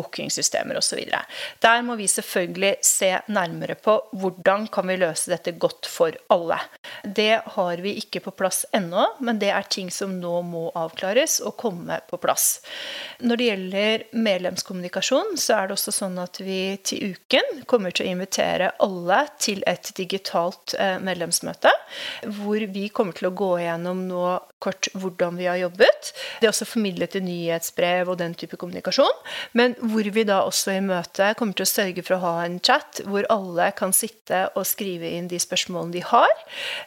[0.64, 1.00] bookingsystemer osv.
[1.60, 6.58] Der må vi selvfølgelig se nærmere på hvordan kan vi løse dette godt for alle.
[7.04, 11.40] Det har vi ikke på plass ennå, men det er ting som nå må avklares
[11.40, 12.62] og komme på plass.
[13.20, 18.06] Når det gjelder medlemskommunikasjon, så er det også sånn at vi til uken kommer til
[18.06, 21.70] å invitere alle til et digitalt eh, medlemsmøte,
[22.40, 24.24] hvor vi kommer til å gå igjennom nå
[24.64, 26.12] kort hvordan vi har jobbet.
[26.40, 29.12] Det er også formidlet i nyhetsbrev og den type kommunikasjon.
[29.52, 32.58] Men hvor vi da også i møtet kommer til å sørge for å ha en
[32.64, 36.32] chat hvor alle kan sitte og skrive inn de spørsmålene de har.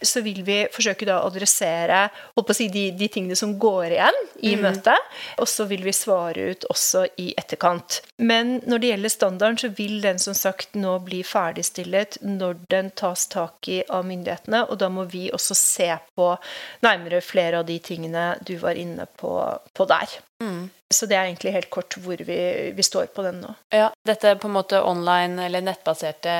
[0.01, 4.19] Så vil vi forsøke da å adressere å si, de, de, tingene som går igjen
[4.41, 4.63] i mm.
[4.65, 5.17] møtet.
[5.41, 8.01] Og så vil vi svare ut også i etterkant.
[8.17, 12.91] Men når det gjelder standarden, så vil den som sagt nå bli ferdigstillet når den
[12.97, 14.65] tas tak i av myndighetene.
[14.71, 16.31] Og da må vi også se på
[16.85, 19.33] nærmere flere av de tingene du var inne på,
[19.73, 20.19] på der.
[20.43, 20.69] Mm.
[20.93, 22.37] Så det er egentlig helt kort hvor vi,
[22.75, 23.51] vi, står på den nå.
[23.73, 26.35] Ja, Dette på en måte online eller nettbaserte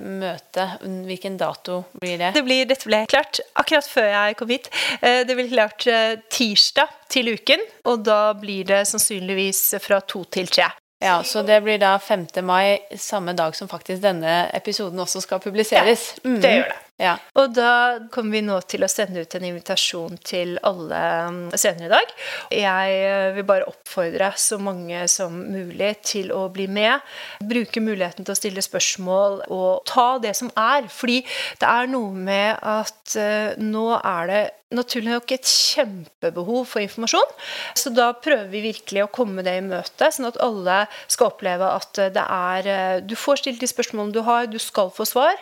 [0.00, 2.30] møte, hvilken dato blir det?
[2.38, 4.70] det blir, dette ble klart akkurat før jeg kom hit.
[5.00, 10.24] Eh, det blir klart eh, tirsdag til uken, og da blir det sannsynligvis fra to
[10.24, 10.70] til tre.
[11.02, 12.26] Ja, Så det blir da 5.
[12.46, 16.12] mai, samme dag som faktisk denne episoden også skal publiseres.
[16.22, 16.80] Ja, det gjør det.
[17.00, 17.16] Ja.
[17.40, 21.88] Og da kommer vi nå til å sende ut en invitasjon til alle um, senere
[21.88, 22.14] i dag.
[22.52, 27.02] Jeg eh, vil bare oppfordre så mange som mulig til å bli med.
[27.48, 30.86] Bruke muligheten til å stille spørsmål og ta det som er.
[30.92, 31.22] Fordi
[31.62, 37.34] det er noe med at uh, nå er det naturlig nok et kjempebehov for informasjon.
[37.76, 40.78] Så da prøver vi virkelig å komme det i møte, sånn at alle
[41.12, 44.92] skal oppleve at det er uh, Du får stilt de spørsmålene du har, du skal
[44.94, 45.34] få svar,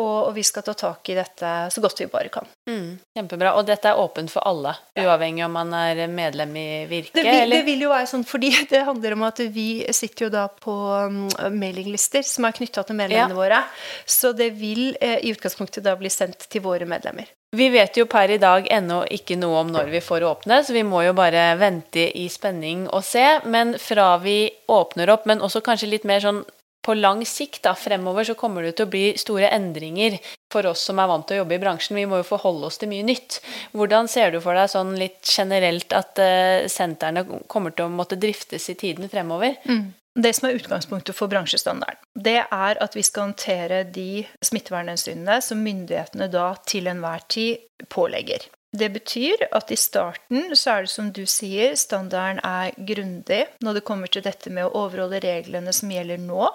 [0.00, 2.46] og vi skal ta ta tak i dette så godt vi bare kan.
[2.70, 3.54] Mm, kjempebra.
[3.58, 7.16] Og dette er åpent for alle, uavhengig om man er medlem i Virke?
[7.18, 10.32] Det vil, det vil, jo være sånn, fordi det handler om at vi sitter jo
[10.32, 11.26] da på um,
[11.58, 13.40] mailinglister som er knytta til medlemmene ja.
[13.42, 13.62] våre.
[14.06, 17.30] Så det vil eh, i utgangspunktet da bli sendt til våre medlemmer.
[17.52, 20.72] Vi vet jo per i dag ennå ikke noe om når vi får åpne, så
[20.72, 23.26] vi må jo bare vente i spenning og se.
[23.44, 26.40] Men fra vi åpner opp, men også kanskje litt mer sånn
[26.82, 30.18] på lang sikt da, fremover så kommer det til å bli store endringer
[30.52, 31.96] for oss som er vant til å jobbe i bransjen.
[31.98, 33.38] Vi må jo forholde oss til mye nytt.
[33.76, 38.18] Hvordan ser du for deg sånn litt generelt at uh, sentrene kommer til å måtte
[38.20, 39.54] driftes i tiden fremover?
[39.68, 39.92] Mm.
[40.12, 45.62] Det som er utgangspunktet for bransjestandarden, det er at vi skal håndtere de smittevernhensynene som
[45.64, 48.44] myndighetene da til enhver tid pålegger.
[48.72, 53.76] Det betyr at i starten så er det som du sier, standarden er grundig når
[53.76, 56.46] det kommer til dette med å overholde reglene som gjelder nå,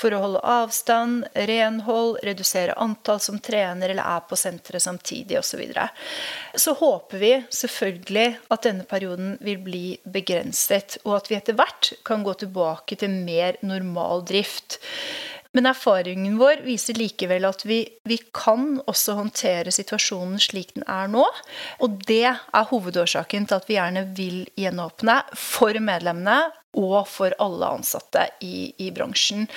[0.00, 5.46] for å holde avstand, renhold, redusere antall som trener eller er på senteret samtidig osv.
[5.48, 5.88] Så, videre.
[6.54, 11.92] så håper vi selvfølgelig at denne perioden vil bli begrenset, og at vi etter hvert
[12.06, 14.78] kan gå tilbake til mer normal drift.
[15.56, 21.08] Men erfaringen vår viser likevel at vi, vi, kan også håndtere situasjonen slik den er
[21.12, 21.24] nå.
[21.84, 26.40] Og det er hovedårsaken til at vi gjerne vil gjenåpne for medlemmene
[26.78, 29.48] og for alle ansatte i, i bransjen.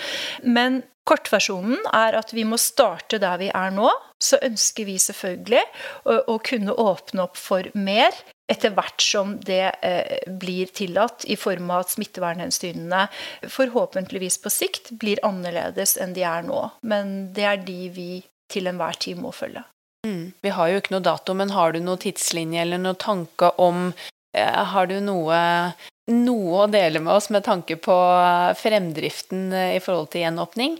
[0.47, 3.89] Men Kortversjonen er at vi må starte der vi er nå.
[4.21, 5.63] Så ønsker vi selvfølgelig
[6.05, 8.13] å, å kunne åpne opp for mer
[8.51, 13.05] etter hvert som det eh, blir tillatt, i form av at smittevernhensynene
[13.49, 16.65] forhåpentligvis på sikt blir annerledes enn de er nå.
[16.83, 18.09] Men det er de vi
[18.51, 19.63] til enhver tid må følge.
[20.07, 20.31] Mm.
[20.41, 23.91] Vi har jo ikke noe dato, men har du noen tidslinje eller noen tanke om
[24.35, 25.39] eh, Har du noe,
[26.11, 27.97] noe å dele med oss med tanke på
[28.59, 30.79] fremdriften eh, i forhold til gjenåpning?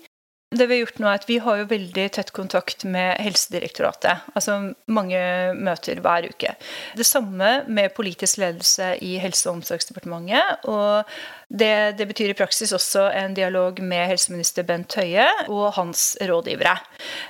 [0.51, 4.25] Det Vi har gjort nå er at vi har jo veldig tett kontakt med Helsedirektoratet.
[4.35, 5.21] altså Mange
[5.55, 6.57] møter hver uke.
[6.99, 10.67] Det samme med politisk ledelse i Helse- og omsorgsdepartementet.
[10.67, 11.07] og
[11.53, 16.77] det, det, betyr i praksis også en dialog med helseminister Bent Høie og hans rådgivere.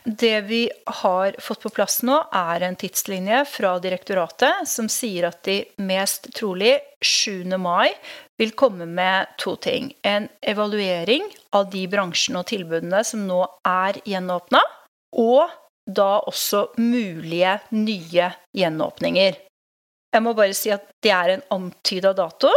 [0.06, 0.62] Det vi
[1.02, 6.30] har fått på plass nå, er en tidslinje fra direktoratet som sier at de mest
[6.38, 7.50] trolig 7.
[7.58, 7.90] mai
[8.38, 9.90] vil komme med to ting.
[10.06, 11.26] En evaluering
[11.58, 14.62] av de bransjene og tilbudene som nå er gjenåpna,
[15.18, 15.50] og
[15.90, 19.48] da også mulige nye gjenåpninger.
[20.12, 22.52] Jeg må bare si at det er en antyda dato,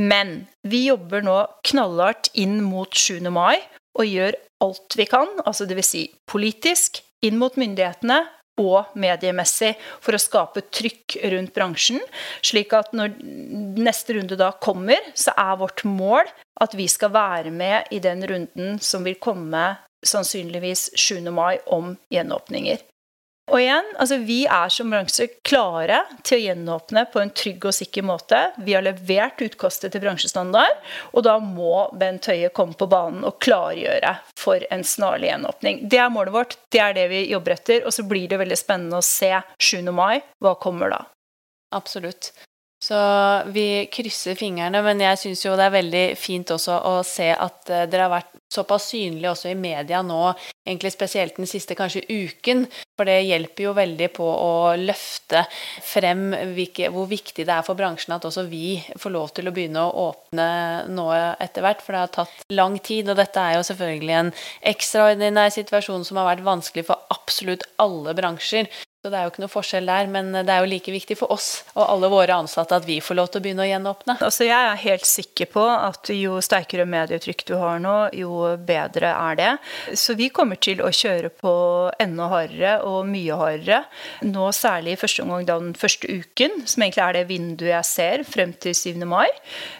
[0.00, 1.36] men vi jobber nå
[1.68, 3.20] knallhardt inn mot 7.
[3.28, 3.58] mai
[3.94, 5.90] og gjør alt vi kan, altså dvs.
[5.90, 8.22] Si politisk, inn mot myndighetene
[8.60, 12.00] og mediemessig for å skape trykk rundt bransjen.
[12.44, 13.16] Slik at når
[13.80, 16.30] neste runde da kommer, så er vårt mål
[16.62, 21.20] at vi skal være med i den runden som vil komme sannsynligvis 7.
[21.34, 22.80] mai om gjenåpninger.
[23.52, 27.76] Og igjen, altså vi er som bransje klare til å gjenåpne på en trygg og
[27.76, 28.38] sikker måte.
[28.64, 30.78] Vi har levert utkastet til bransjestandard,
[31.12, 35.84] og da må Bent Høie komme på banen og klargjøre for en snarlig gjenåpning.
[35.92, 37.84] Det er målet vårt, det er det vi jobber etter.
[37.84, 39.92] Og så blir det veldig spennende å se 7.
[39.92, 40.22] mai.
[40.40, 41.04] Hva kommer da?
[41.76, 42.32] Absolutt.
[42.84, 42.96] Så
[43.52, 47.70] vi krysser fingrene, men jeg syns jo det er veldig fint også å se at
[47.72, 50.20] eh, dere har vært såpass synlig også i media nå,
[50.64, 52.64] egentlig spesielt den siste kanskje uken.
[52.94, 55.44] For det hjelper jo veldig på å løfte
[55.84, 59.54] frem hvilke, hvor viktig det er for bransjen at også vi får lov til å
[59.54, 60.48] begynne å åpne
[60.94, 61.84] nå etter hvert.
[61.84, 64.32] For det har tatt lang tid, og dette er jo selvfølgelig en
[64.74, 68.70] ekstraordinær situasjon som har vært vanskelig for absolutt alle bransjer.
[69.04, 71.34] Så det er jo ikke noe forskjell der, men det er jo like viktig for
[71.34, 74.14] oss og alle våre ansatte at vi får lov til å begynne å gjenåpne.
[74.24, 79.10] Altså jeg er helt sikker på at jo sterkere medietrykk du har nå, jo bedre
[79.14, 79.50] er det.
[79.98, 81.54] Så vi kommer til å kjøre på
[82.02, 83.82] enda hardere og mye hardere.
[84.26, 87.90] Nå særlig i første omgang da den første uken, som egentlig er det vinduet jeg
[87.90, 89.04] ser frem til 7.
[89.08, 89.28] mai,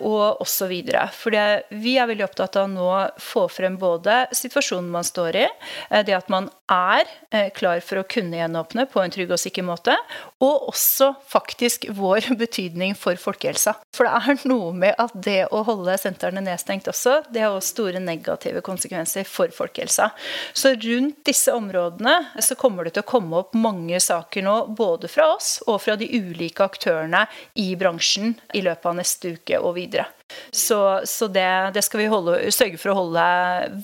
[0.04, 0.72] og osv.
[1.16, 1.46] For det,
[1.84, 5.46] vi er veldig opptatt av nå å få frem både situasjonen man står i,
[5.90, 9.40] eh, det at man er eh, klar for å kunne gjenåpne på en trygg og
[9.40, 9.96] sikker måte.
[10.44, 13.76] Og også faktisk vår betydning for folkehelsa.
[13.94, 17.74] For det er noe med at det å holde sentrene nedstengt også, det har også
[17.74, 20.10] store negative konsekvenser for folkehelsa.
[20.52, 25.10] Så rundt disse områdene så kommer det til å komme opp mange saker nå, både
[25.10, 27.24] fra oss og fra de ulike aktørene
[27.58, 30.06] i bransjen i løpet av neste uke og videre.
[30.50, 33.28] Så, så det, det, skal vi holde, sørge for å holde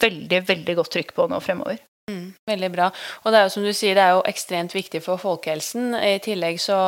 [0.03, 1.83] veldig, veldig godt trykk på nå fremover.
[2.51, 2.91] Veldig bra.
[3.25, 5.95] Og det er jo som du sier, det er jo ekstremt viktig for folkehelsen.
[5.95, 6.79] I tillegg så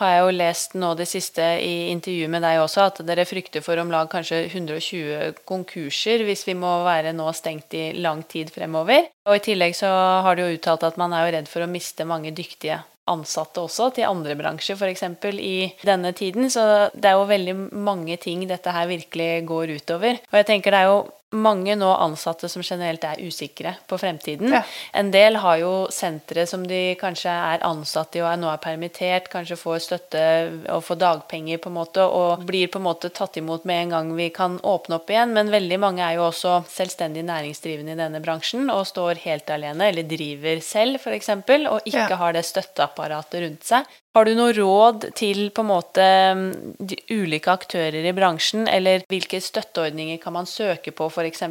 [0.00, 3.64] har jeg jo lest nå det siste i intervjuet med deg også, at dere frykter
[3.64, 8.50] for om lag kanskje 120 konkurser hvis vi må være nå stengt i lang tid
[8.54, 9.10] fremover.
[9.28, 9.90] Og i tillegg så
[10.26, 13.60] har du jo uttalt at man er jo redd for å miste mange dyktige ansatte
[13.60, 15.04] også, til andre bransjer f.eks.
[15.36, 16.48] i denne tiden.
[16.52, 20.20] Så det er jo veldig mange ting dette her virkelig går utover.
[20.30, 24.52] Og jeg tenker det er jo mange nå ansatte som generelt er usikre på fremtiden.
[24.54, 24.62] Ja.
[24.96, 28.62] En del har jo sentre som de kanskje er ansatt i og er nå er
[28.62, 30.24] permittert, kanskje får støtte
[30.72, 33.96] og får dagpenger på en måte, og blir på en måte tatt imot med en
[33.96, 35.34] gang vi kan åpne opp igjen.
[35.36, 39.90] Men veldig mange er jo også selvstendig næringsdrivende i denne bransjen og står helt alene,
[39.90, 42.20] eller driver selv f.eks., og ikke ja.
[42.20, 43.94] har det støtteapparatet rundt seg.
[44.14, 46.04] Har du noe råd til på en måte
[46.78, 51.42] de ulike aktører i bransjen, eller hvilke støtteordninger kan man søke på f.eks.?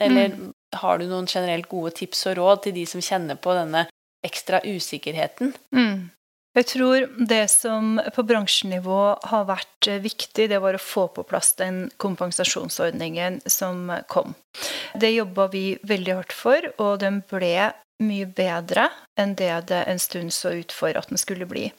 [0.00, 0.50] Eller mm.
[0.80, 3.84] har du noen generelt gode tips og råd til de som kjenner på denne
[4.24, 5.52] ekstra usikkerheten?
[5.76, 6.08] Mm.
[6.56, 11.52] Jeg tror det som på bransjenivå har vært viktig, det var å få på plass
[11.60, 14.32] den kompensasjonsordningen som kom.
[14.96, 20.00] Det jobba vi veldig hardt for, og den ble mye bedre enn det det en
[20.02, 21.70] stund så ut for at den skulle bli.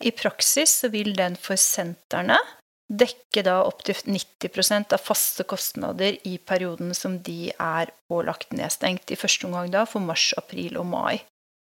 [0.00, 2.38] I praksis så vil den for sentrene
[2.86, 9.10] dekke da opptil 90% av faste kostnader i perioden som de er pålagt nedstengt.
[9.10, 11.24] I første omgang da for mars, april og mai.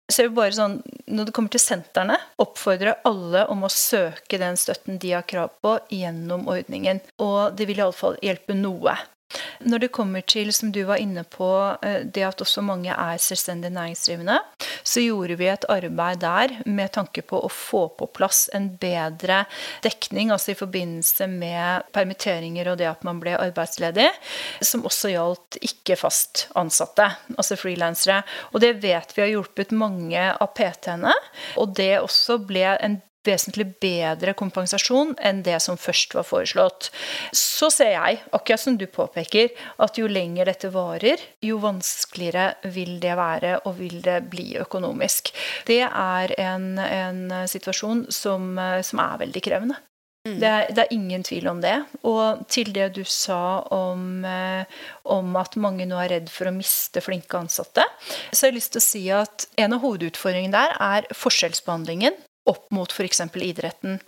[0.06, 4.38] Så jeg vil bare sånn, Når det kommer til sentrene, oppfordrer alle om å søke
[4.38, 7.00] den støtten de har krav på, gjennom ordningen.
[7.22, 8.96] Og det vil iallfall hjelpe noe.
[9.66, 11.48] Når det kommer til, som du var inne på,
[11.82, 14.38] eh, det at også mange er selvstendig næringsdrivende,
[14.86, 19.44] så gjorde vi et arbeid der med tanke på å få på plass en bedre
[19.82, 24.08] dekning, altså i forbindelse med permitteringer og det at man ble arbeidsledig,
[24.62, 28.22] som også gjaldt ikke fast ansatte, altså frilansere.
[28.54, 31.14] Og det vet vi har hjulpet mange av PT-ene,
[31.58, 36.90] og det også ble en vesentlig bedre kompensasjon enn det som først var foreslått.
[37.36, 42.96] Så ser jeg, akkurat som du påpeker, at jo lenger dette varer, jo vanskeligere vil
[43.02, 45.32] det være og vil det bli økonomisk.
[45.68, 48.54] Det er en, en situasjon som,
[48.86, 49.82] som er veldig krevende.
[50.26, 50.40] Mm.
[50.40, 51.76] Det, er, det, er, ingen tvil om det.
[52.08, 54.66] Og til det du sa om, eh,
[55.14, 57.84] om, at mange nå er redd for å miste flinke ansatte,
[58.32, 62.18] så har jeg lyst til å si at en av hovedutfordringene der er forskjellsbehandlingen
[62.50, 63.22] opp mot f.eks.
[63.42, 64.00] idretten.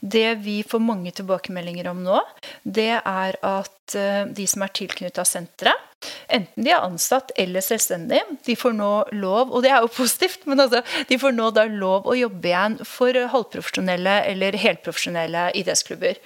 [0.00, 2.20] Det vi får mange tilbakemeldinger om nå,
[2.62, 5.91] det er at eh, de som er tilknytta senteret,
[6.32, 10.46] enten de er ansatt eller selvstendig, de får nå lov, og det er jo positivt,
[10.50, 16.20] men altså, de får nå da lov å jobbe igjen for halvprofesjonelle eller helprofesjonelle idrettsklubber.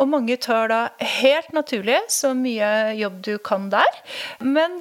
[0.00, 0.80] Og mange tar da
[1.20, 4.00] helt naturlig så mye jobb du kan der,
[4.44, 4.80] men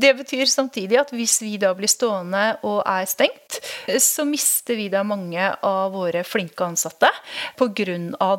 [0.00, 3.60] det betyr samtidig at hvis vi da blir stående og er stengt,
[4.00, 7.10] så mister vi da mange av våre flinke ansatte
[7.58, 7.72] pga.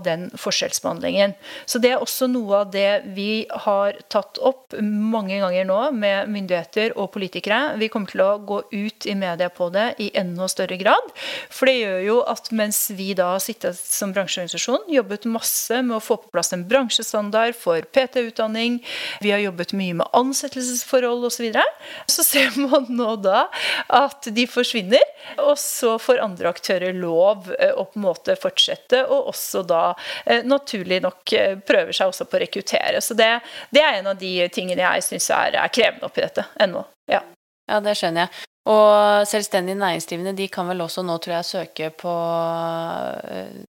[0.06, 1.36] den forskjellsbehandlingen.
[1.66, 6.30] Så det er også noe av det vi har tatt opp mange ganger nå med
[6.32, 7.76] myndigheter og politikere.
[7.80, 11.12] Vi kommer til å gå ut i media på det i enda større grad.
[11.50, 15.98] For det gjør jo at mens vi da har sittet som bransjeorganisasjon, jobbet masse med
[15.98, 18.82] å få på plass en bransjestandard for PT-utdanning,
[19.22, 21.66] vi har jobbet mye med ansettelsesforhold osv., så, videre,
[22.08, 23.50] så ser man nå da
[23.92, 25.04] at de forsvinner.
[25.44, 29.82] Og så får andre aktører lov eh, å på en måte fortsette, og også da
[30.26, 33.02] eh, naturlig nok eh, prøver seg også på å rekruttere.
[33.04, 33.30] Så det,
[33.74, 36.84] det er en av de tingene jeg syns er, er, krevende oppi dette ennå.
[37.12, 37.22] Ja.
[37.70, 38.44] ja, det skjønner jeg.
[38.66, 42.14] Og selvstendig næringsdrivende de kan vel også nå, tror jeg, søke på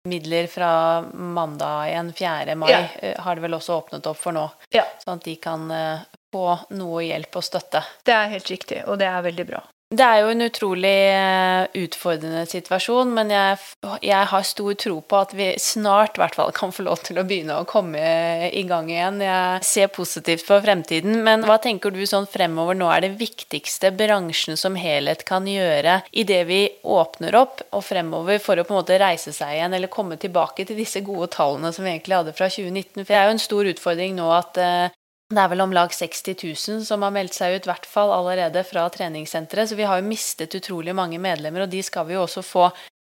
[0.08, 0.70] midler fra
[1.04, 2.56] mandag igjen, 4.
[2.56, 3.12] mai, ja.
[3.20, 4.46] har det vel også åpnet opp for nå.
[4.72, 4.86] Ja.
[5.04, 5.68] Sånn at de kan
[6.32, 6.46] få
[6.78, 7.84] noe hjelp og støtte.
[8.08, 9.60] Det er helt riktig, og det er veldig bra.
[9.94, 13.58] Det er jo en utrolig eh, utfordrende situasjon, men jeg,
[14.02, 17.20] jeg, har stor tro på at vi snart i hvert fall kan få lov til
[17.22, 18.00] å begynne å komme
[18.50, 19.22] i gang igjen.
[19.22, 23.94] Jeg ser positivt på fremtiden, men hva tenker du sånn fremover nå er det viktigste
[23.94, 28.74] bransjen som helhet kan gjøre i det vi åpner opp og fremover for å på
[28.74, 32.24] en måte reise seg igjen eller komme tilbake til disse gode tallene som vi egentlig
[32.24, 33.04] hadde fra 2019?
[33.04, 35.90] For det er jo en stor utfordring nå at eh, det er vel om lag
[35.90, 39.70] 60 000 som har meldt seg ut, i hvert fall allerede fra treningssenteret.
[39.70, 42.68] Så vi har jo mistet utrolig mange medlemmer, og de skal vi jo også få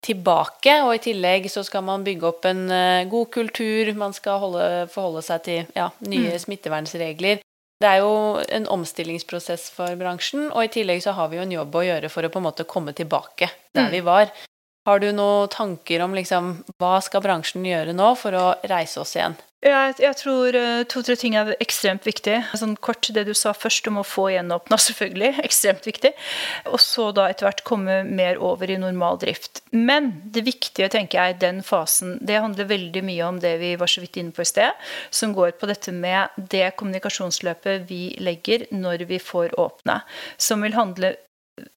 [0.06, 0.76] tilbake.
[0.86, 4.68] Og i tillegg så skal man bygge opp en uh, god kultur, man skal holde,
[4.92, 6.42] forholde seg til ja, nye mm.
[6.46, 7.42] smittevernregler.
[7.82, 11.56] Det er jo en omstillingsprosess for bransjen, og i tillegg så har vi jo en
[11.58, 13.92] jobb å gjøre for å på en måte komme tilbake der mm.
[13.92, 14.30] vi var.
[14.86, 19.16] Har du noen tanker om liksom, hva skal bransjen gjøre nå for å reise oss
[19.18, 19.34] igjen?
[19.64, 22.34] Jeg, jeg tror uh, to-tre ting er ekstremt viktig.
[22.60, 25.32] Sånn kort det du sa først om å få gjenåpna, selvfølgelig.
[25.46, 26.12] Ekstremt viktig.
[26.68, 29.62] Og så da etter hvert komme mer over i normal drift.
[29.72, 33.90] Men det viktige, tenker jeg, den fasen, det handler veldig mye om det vi var
[33.90, 34.76] så vidt inne på i sted,
[35.08, 40.02] som går på dette med det kommunikasjonsløpet vi legger når vi får åpne.
[40.36, 41.16] Som vil handle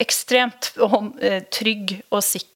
[0.04, 2.49] ekstremt om eh, trygg og sikker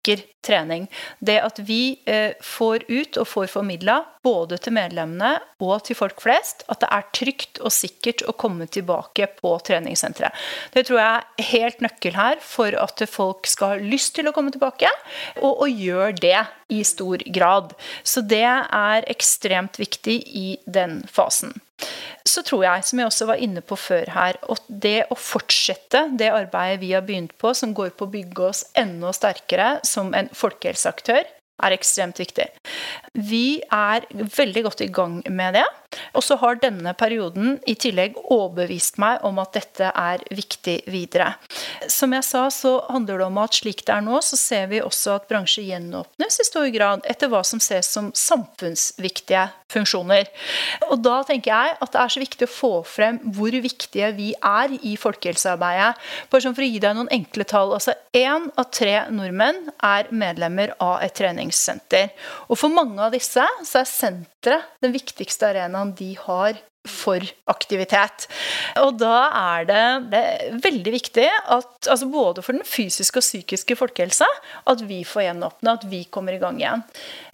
[0.43, 0.87] trening.
[1.19, 5.33] Det at vi eh, får ut og får formidla, både til medlemmene
[5.63, 10.35] og til folk flest, at det er trygt og sikkert å komme tilbake på treningssenteret.
[10.75, 14.35] Det tror jeg er helt nøkkel her for at folk skal ha lyst til å
[14.35, 14.91] komme tilbake,
[15.41, 16.39] og, og gjør det
[16.73, 17.75] i stor grad.
[18.03, 21.55] Så det er ekstremt viktig i den fasen
[22.23, 26.05] så tror jeg, som jeg også var inne på før her, at det å fortsette
[26.19, 30.13] det arbeidet vi har begynt på, som går på å bygge oss enda sterkere som
[30.17, 31.23] en folkehelseaktør,
[31.63, 32.47] er ekstremt viktig.
[33.13, 35.65] Vi er veldig godt i gang med det.
[36.17, 41.35] Og så har denne perioden i tillegg overbevist meg om at dette er viktig videre.
[41.91, 44.81] Som jeg sa, så handler det om at slik det er nå, så ser vi
[44.81, 50.29] også at bransjer gjenåpnes i stor grad etter hva som ses som samfunnsviktige funksjoner.
[50.89, 54.31] Og da tenker jeg at det er så viktig å få frem hvor viktige vi
[54.37, 56.01] er i folkehelsearbeidet.
[56.31, 57.73] Bare sånn for å gi deg noen enkle tall.
[57.77, 62.13] Altså én av tre nordmenn er medlemmer av et treningssenter.
[62.49, 68.27] Og for mange av disse så er senteret den viktigste arenaen de har for aktivitet.
[68.81, 73.25] Og da er det, det er veldig viktig at altså både for den fysiske og
[73.25, 74.27] psykiske folkehelsa
[74.69, 76.83] at vi får gjenåpne, at vi kommer i gang igjen.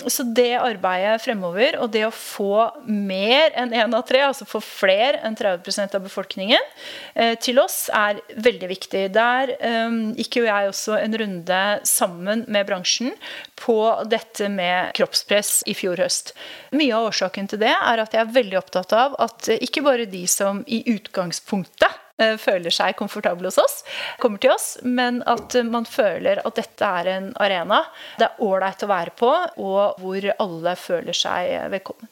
[0.06, 4.62] Så det arbeidet fremover, og det å få mer enn én av tre, altså få
[4.64, 6.70] flere enn 30 av befolkningen
[7.16, 9.04] eh, til oss, er veldig viktig.
[9.16, 13.12] Der eh, gikk jo jeg også en runde sammen med bransjen
[13.60, 13.78] på
[14.10, 16.34] dette med kroppspress i fjor høst.
[16.76, 20.10] Mye av årsaken til det er at jeg er veldig opptatt av at ikke bare
[20.10, 21.89] de som i utgangspunktet
[22.22, 23.82] eh, føler seg komfortable hos oss,
[24.22, 27.84] kommer til oss, men at man føler at dette er en arena
[28.20, 32.10] det er ålreit å være på, og hvor alle føler seg velkommen.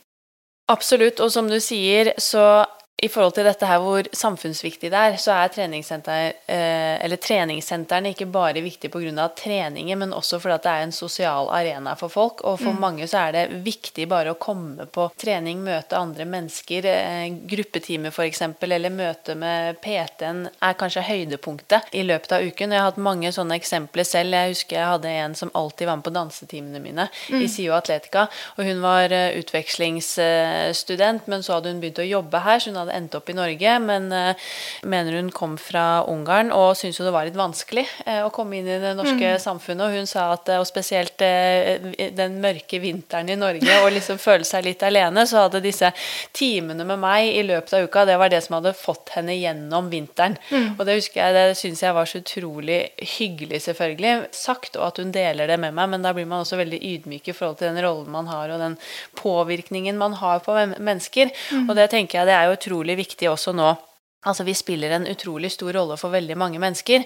[0.68, 2.66] Absolutt, og som du sier, så
[2.98, 8.16] i forhold til dette her hvor samfunnsviktig det er, så er treningssenter, eh, eller treningssentrene
[8.16, 9.28] ikke bare viktige pga.
[9.38, 12.42] treningen, men også fordi det er en sosial arena for folk.
[12.42, 12.80] Og for mm.
[12.82, 16.82] mange så er det viktig bare å komme på trening, møte andre mennesker.
[16.82, 22.72] gruppetime gruppetimer f.eks., eller møte med PT-en er kanskje høydepunktet i løpet av uken.
[22.74, 24.34] Jeg har hatt mange sånne eksempler selv.
[24.34, 27.46] Jeg husker jeg hadde en som alltid var med på dansetimene mine mm.
[27.46, 28.26] i SIO Atletica.
[28.58, 32.58] Og hun var eh, utvekslingsstudent, men så hadde hun begynt å jobbe her.
[32.60, 34.48] så hun hadde hadde endt opp i Norge, men uh,
[34.88, 38.60] mener hun kom fra Ungarn og syntes jo det var litt vanskelig uh, å komme
[38.60, 39.42] inn i det norske mm.
[39.44, 39.86] samfunnet.
[39.88, 44.48] Og hun sa at, uh, og spesielt den mørke vinteren i Norge, og liksom føle
[44.48, 45.92] seg litt alene, så hadde disse
[46.36, 49.90] timene med meg i løpet av uka, det var det som hadde fått henne gjennom
[49.92, 50.38] vinteren.
[50.52, 50.78] Mm.
[50.78, 52.80] Og det husker jeg, det syns jeg var så utrolig
[53.18, 56.60] hyggelig, selvfølgelig, sagt, og at hun deler det med meg, men da blir man også
[56.60, 58.78] veldig ydmyk i forhold til den rollen man har, og den
[59.18, 61.32] påvirkningen man har på mennesker.
[61.52, 61.68] Mm.
[61.68, 63.76] Og det tenker jeg det er jo utrolig utrolig viktig også nå.
[64.26, 67.04] Altså Vi spiller en utrolig stor rolle for veldig mange mennesker.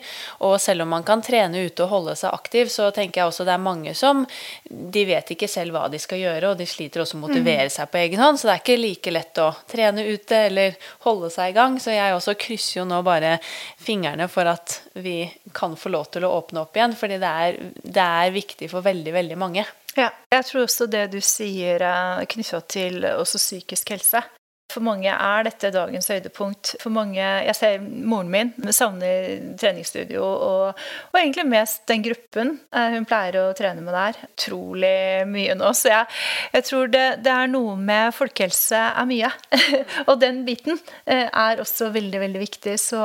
[0.47, 3.45] Og selv om man kan trene ute og holde seg aktiv, så tenker jeg også
[3.45, 4.23] det er mange som
[4.69, 7.73] de vet ikke selv hva de skal gjøre, og de sliter også å motivere mm.
[7.75, 8.39] seg på egen hånd.
[8.39, 11.77] Så det er ikke like lett å trene ute eller holde seg i gang.
[11.83, 13.37] Så jeg også krysser jo nå bare
[13.77, 15.19] fingrene for at vi
[15.53, 16.97] kan få lov til å åpne opp igjen.
[16.97, 19.67] Fordi det er, det er viktig for veldig, veldig mange.
[19.99, 24.23] Ja, jeg tror også det du sier eh, knytta til også psykisk helse.
[24.71, 26.75] For mange er dette dagens høydepunkt.
[26.81, 30.79] For mange, Jeg ser moren min savner treningsstudio, og,
[31.11, 34.19] og, egentlig mest den gruppen eh, hun pleier å trene med der.
[34.31, 35.73] Utrolig mye nå.
[35.77, 36.07] Så jeg,
[36.55, 39.31] jeg tror det, det, er noe med folkehelse er mye.
[40.09, 42.77] og den biten eh, er også veldig, veldig viktig.
[42.81, 43.03] Så,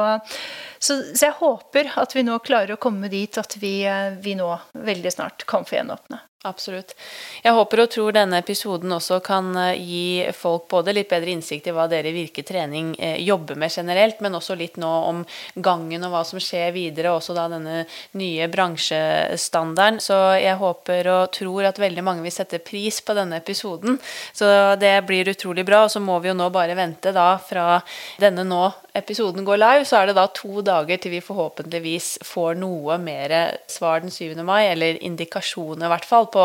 [0.79, 4.37] så, så, jeg håper at vi nå klarer å komme dit at vi, eh, vi
[4.39, 4.53] nå
[4.87, 6.23] veldig snart kan få gjenåpne.
[6.47, 6.95] Absolutt.
[7.43, 11.67] Jeg håper og tror denne episoden også kan eh, gi folk både litt bedre innsikt
[11.67, 15.25] i hva dere i Virke trening eh, jobber med generelt, men også litt nå om
[15.55, 17.83] gangen og hva som skjer videre, også da denne
[18.21, 20.01] nye bransjestandarden.
[20.03, 23.99] Så jeg håper og tror at veldig mange vil sette pris på denne episoden.
[24.37, 24.49] Så
[24.81, 25.85] det blir utrolig bra.
[25.87, 27.81] Og så må vi jo nå bare vente da fra
[28.23, 28.65] denne nå
[28.97, 33.35] episoden går live, så er det da to dager til vi forhåpentligvis får noe mer
[33.71, 34.33] svar den 7.
[34.47, 36.36] mai, eller indikasjoner i hvert fall, på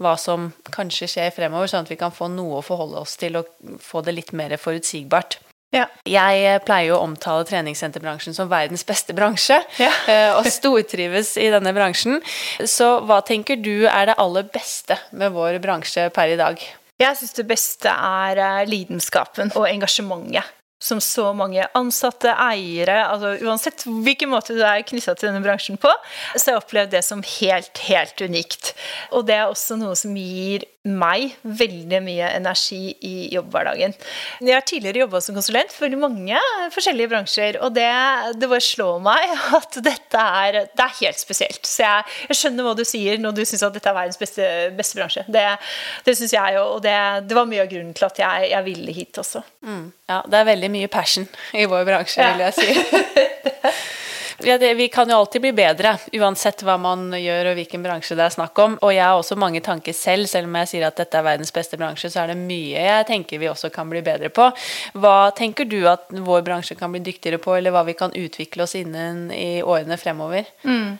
[0.00, 3.40] hva som kanskje skjer fremover, sånn at vi kan få noe å forholde oss til
[3.40, 3.50] og
[3.82, 5.40] få det litt mer forutsigbart.
[5.70, 5.84] Ja.
[6.08, 9.92] Jeg pleier jo å omtale treningssenterbransjen som verdens beste bransje, ja.
[10.10, 12.18] Eh, og stortrives i denne bransjen.
[12.66, 16.62] Så hva tenker du er det aller beste med vår bransje per i dag?
[17.00, 23.34] Jeg syns det beste er eh, lidenskapen og engasjementet som så mange ansatte, eiere altså
[23.44, 25.92] Uansett hvilken måte du er knytta til denne bransjen på,
[26.34, 28.72] så har jeg opplevd det som helt, helt unikt.
[29.12, 33.92] Og det er også noe som gir meg veldig mye energi i jobbhverdagen.
[34.40, 36.40] Jeg har tidligere jobba som konsulent for mange
[36.72, 37.90] forskjellige bransjer, og det,
[38.40, 41.60] det bare slår meg at dette er, det er helt spesielt.
[41.68, 44.48] Så jeg, jeg, skjønner hva du sier når du syns at dette er verdens beste,
[44.78, 45.26] beste bransje.
[45.28, 45.46] Det,
[46.06, 46.96] det syns jeg jo, og det,
[47.28, 49.44] det, var mye av grunnen til at jeg, jeg ville hit også.
[49.60, 49.86] Mm.
[50.08, 54.00] Ja, det er veldig mye passion i vår bransje, vil jeg si.
[54.42, 58.16] Ja, det, vi kan jo alltid bli bedre, uansett hva man gjør og hvilken bransje
[58.16, 58.76] det er snakk om.
[58.80, 61.52] Og jeg har også mange tanker selv, selv om jeg sier at dette er verdens
[61.52, 64.46] beste bransje, så er det mye jeg tenker vi også kan bli bedre på.
[65.00, 68.64] Hva tenker du at vår bransje kan bli dyktigere på, eller hva vi kan utvikle
[68.64, 70.48] oss innen i årene fremover?
[70.64, 70.96] Mm.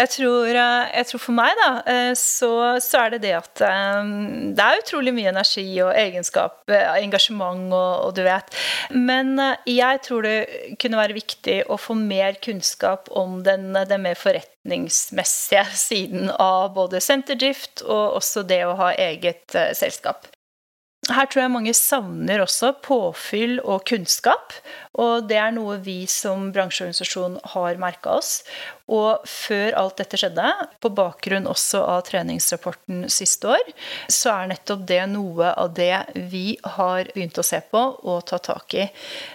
[0.00, 3.64] Jeg, tror, eh, jeg, tror, for meg, da, eh, så, så, er det det at
[3.66, 4.10] eh,
[4.56, 6.64] det er utrolig mye energi og egenskap,
[6.98, 8.50] engasjement og, og du vet.
[8.96, 9.36] Men
[9.68, 10.36] jeg tror det
[10.80, 16.74] kunne være viktig å få mer kunnskap kunnskap om den, den mer forretningsmessige siden av
[16.74, 20.26] både senterdrift og også det å ha eget uh, selskap.
[21.08, 24.52] Her tror jeg mange savner også påfyll og kunnskap.
[25.00, 28.42] Og det er noe vi som bransjeorganisasjon har merka oss.
[28.86, 30.44] Og før alt dette skjedde,
[30.78, 33.72] på bakgrunn også av treningsrapporten siste år,
[34.12, 38.38] så er nettopp det noe av det vi har begynt å se på og ta
[38.38, 38.86] tak i.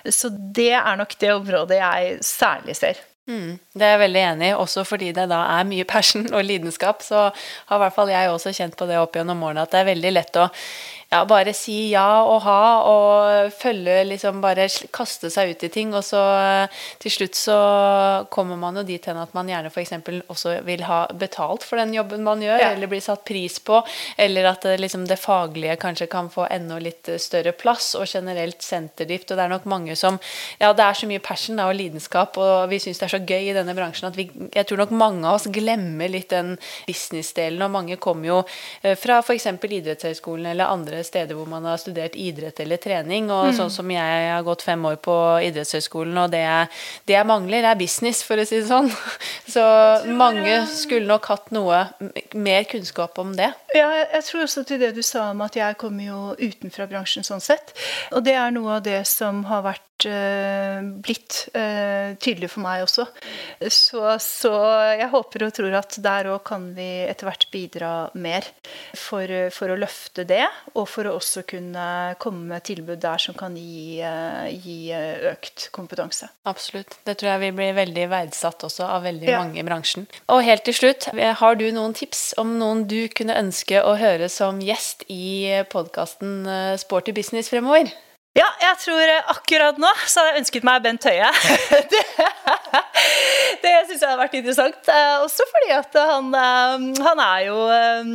[0.06, 3.04] Så det er nok det området jeg særlig ser.
[3.26, 6.46] Mm, det er jeg veldig enig i, også fordi det da er mye passion og
[6.46, 7.02] lidenskap.
[7.02, 9.82] Så har i hvert fall jeg også kjent på det opp gjennom årene at det
[9.82, 10.46] er veldig lett å
[11.12, 15.94] ja, bare si ja og ha, og følge liksom bare kaste seg ut i ting.
[15.96, 16.22] Og så
[17.02, 17.58] til slutt så
[18.34, 19.94] kommer man jo dit hen at man gjerne f.eks.
[20.32, 22.72] også vil ha betalt for den jobben man gjør, ja.
[22.74, 23.82] eller bli satt pris på,
[24.18, 28.66] eller at det, liksom, det faglige kanskje kan få enda litt større plass, og generelt
[28.66, 29.30] senterdrift.
[29.32, 30.20] Og det er nok mange som
[30.60, 33.22] Ja, det er så mye passion da, og lidenskap, og vi syns det er så
[33.22, 36.56] gøy i denne bransjen at vi, jeg tror nok mange av oss glemmer litt den
[36.88, 38.38] businessdelen, og mange kommer jo
[38.82, 39.48] eh, fra f.eks.
[39.56, 43.28] idrettshøyskolen eller andre steder hvor man har studert idrett eller trening.
[43.34, 43.56] Og mm.
[43.58, 45.16] sånn som jeg har gått fem år på
[45.50, 46.70] idrettshøyskolen, og det jeg,
[47.10, 48.92] det jeg mangler, er business, for å si det sånn.
[49.56, 49.66] Så
[50.08, 51.86] mange skulle nok hatt noe
[52.34, 53.52] mer kunnskap om det.
[53.76, 57.28] Ja, jeg tror også til det du sa om at jeg kommer jo utenfra bransjen
[57.28, 57.76] sånn sett.
[58.16, 63.06] Og det er noe av det som har vært blitt uh, tydelig for meg også.
[63.72, 64.52] Så, så,
[65.00, 68.48] jeg håper og tror at der òg kan vi etter hvert bidra mer
[69.00, 70.44] for, for, å løfte det,
[70.76, 71.88] og for å også kunne
[72.22, 74.92] komme med tilbud der som kan gi, uh, gi
[75.32, 76.30] økt kompetanse.
[76.50, 77.00] Absolutt.
[77.08, 79.42] Det tror jeg vi blir veldig verdsatt også av veldig ja.
[79.44, 80.10] mange i bransjen.
[80.34, 84.30] Og helt til slutt, har du noen tips om noen du kunne ønske å høre
[84.32, 86.44] som gjest i podkasten
[86.82, 87.94] Sporty business fremover?
[88.36, 91.30] Ja, jeg tror akkurat nå så hadde jeg ønsket meg Bent Høie.
[93.64, 94.90] det det syns jeg har vært interessant.
[94.92, 98.12] Eh, også fordi at han, eh, han er jo eh,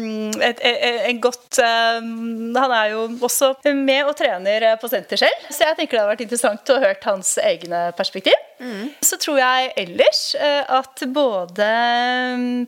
[0.50, 0.62] et,
[1.10, 5.96] en godt Han er jo også med og trener på senter selv, så jeg tenker
[5.96, 8.36] det hadde vært interessant å høre hans egne perspektiv.
[8.60, 8.90] Mm.
[9.04, 11.68] Så tror jeg ellers at både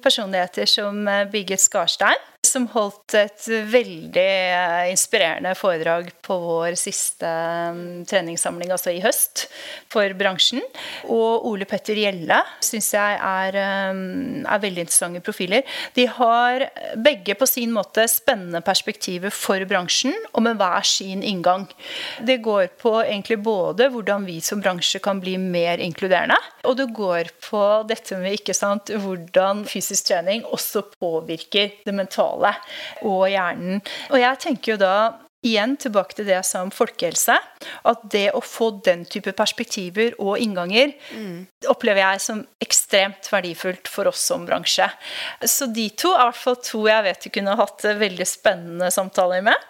[0.02, 2.20] personligheter som Birgit Skarstein
[2.52, 9.46] som holdt et veldig eh, inspirerende foredrag på vår siste mm, treningssamling, altså i høst,
[9.92, 10.62] for bransjen.
[11.12, 13.58] Og Ole Petter Gjelle syns jeg er,
[13.96, 15.64] mm, er, veldig interessante profiler.
[15.96, 16.66] De har
[17.00, 21.66] begge på sin måte spennende perspektiver for bransjen, og med hver sin inngang.
[22.20, 26.36] Det går på egentlig både hvordan vi som bransje kan bli mer inkluderende,
[26.68, 32.41] og det går på dette med ikke sant, hvordan fysisk trening også påvirker det mentale
[32.42, 32.54] mentale
[33.02, 33.82] og hjernen.
[34.10, 34.94] Og jeg tenker jo da
[35.42, 37.36] igjen tilbake til det jeg sa om folkehelse.
[37.88, 41.66] At det å få den type perspektiver og innganger mm.
[41.70, 44.88] opplever jeg som ekstremt verdifullt for oss som bransje.
[45.46, 48.90] Så de to er i hvert fall to jeg vet du kunne hatt veldig spennende
[48.94, 49.68] samtaler med.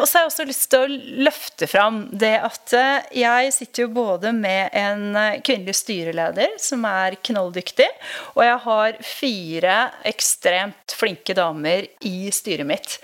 [0.00, 3.84] Og så har jeg også lyst til å løfte fram det at eh, jeg sitter
[3.84, 7.88] jo både med en eh, kvinnelig styreleder som er knalldyktig,
[8.34, 9.76] og jeg har fire
[10.08, 12.96] ekstremt flinke damer i styret mitt.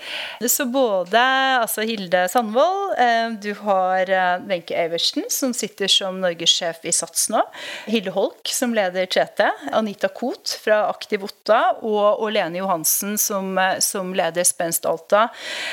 [0.49, 1.21] Så både
[1.61, 4.11] altså Hilde Sandvold, eh, du har
[4.47, 7.41] Wenche Eversen, som sitter som norgessjef i SATS nå,
[7.87, 9.49] Hilde Holk, som leder Tete.
[9.75, 13.53] Anita Koht fra Aktiv Otta og, Lene Johansen, som,
[13.83, 15.27] som leder Spenst Alta.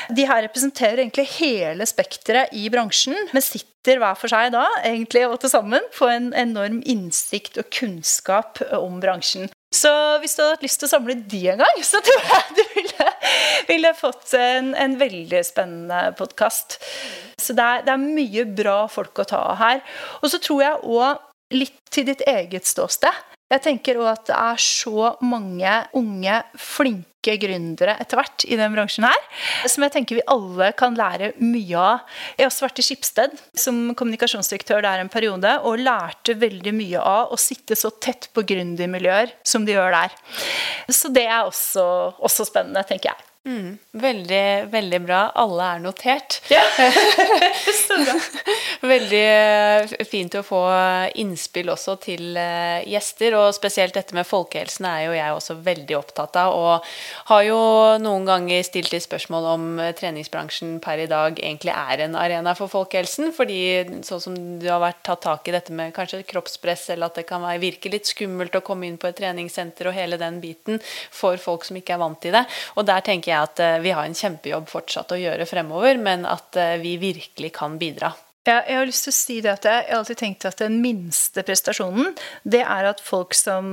[0.09, 5.27] De her representerer egentlig hele spekteret i bransjen, men sitter hver for seg da egentlig
[5.27, 9.49] og til sammen på en enorm innsikt og kunnskap om bransjen.
[9.75, 9.91] Så
[10.23, 12.63] hvis du hadde hatt lyst til å samle de en gang, så tror jeg du
[12.77, 13.11] ville,
[13.69, 16.79] ville fått en, en, veldig spennende podkast.
[17.41, 19.81] Så det er, det er, mye bra folk å ta av her.
[20.21, 23.34] Og så tror jeg òg litt til ditt eget ståsted.
[23.55, 28.73] Jeg tenker òg at det er så mange unge, flinke gründere etter hvert i den
[28.75, 29.21] bransjen her,
[29.71, 32.17] som jeg tenker vi alle kan lære mye av.
[32.35, 37.01] Jeg har også vært i Skipsted som kommunikasjonsdirektør der en periode, og lærte veldig mye
[37.01, 40.19] av å sitte så tett på gründermiljøer som de gjør der.
[40.91, 41.85] Så det er også,
[42.19, 43.34] også spennende, tenker jeg.
[43.45, 45.19] Mm, veldig, veldig bra.
[45.37, 46.39] Alle er notert.
[46.49, 46.63] Ja.
[48.81, 50.61] veldig eh, fint å få
[51.21, 55.97] innspill også til eh, gjester, og spesielt dette med folkehelsen er jo jeg også veldig
[55.99, 56.55] opptatt av.
[56.57, 57.59] Og har jo
[58.01, 62.55] noen ganger stilt litt spørsmål om eh, treningsbransjen per i dag egentlig er en arena
[62.57, 63.29] for folkehelsen.
[63.37, 63.61] Fordi
[64.09, 67.27] sånn som du har vært tatt tak i dette med kanskje kroppspress, eller at det
[67.29, 70.81] kan virke litt skummelt å komme inn på et treningssenter og hele den biten
[71.13, 72.47] for folk som ikke er vant til det.
[72.73, 76.25] Og der tenker jeg at eh, vi har en kjempejobb fortsatt å gjøre fremover, men
[76.29, 78.13] at eh, vi virkelig kan bidra.
[78.45, 80.75] Ja, jeg har lyst til å si det at jeg har alltid tenkt at den
[80.77, 82.11] minste prestasjonen,
[82.45, 83.65] det er at folk som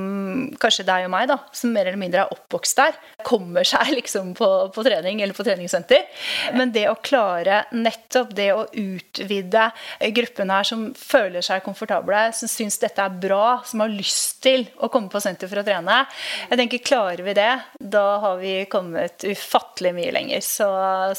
[0.61, 4.31] kanskje deg og meg, da, som mer eller mindre er oppvokst der, kommer seg liksom
[4.39, 6.07] på, på trening eller på treningssenter.
[6.57, 9.67] Men det å klare nettopp det å utvide
[10.17, 14.65] gruppen her som føler seg komfortable, som syns dette er bra, som har lyst til
[14.81, 15.99] å komme på senter for å trene,
[16.49, 20.41] jeg tenker klarer vi det, da har vi kommet ufattelig mye lenger.
[20.41, 20.71] Så,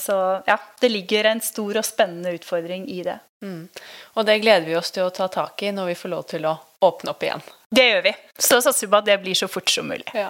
[0.02, 0.18] så
[0.50, 3.20] ja, det ligger en stor og spennende utfordring i det.
[3.44, 3.68] Mm.
[4.16, 6.48] Og det gleder vi oss til å ta tak i når vi får lov til
[6.48, 7.44] å åpne opp igjen.
[7.74, 8.14] Det gjør vi.
[8.38, 10.06] Så satser vi på at det blir så fort som mulig.
[10.16, 10.30] Ja.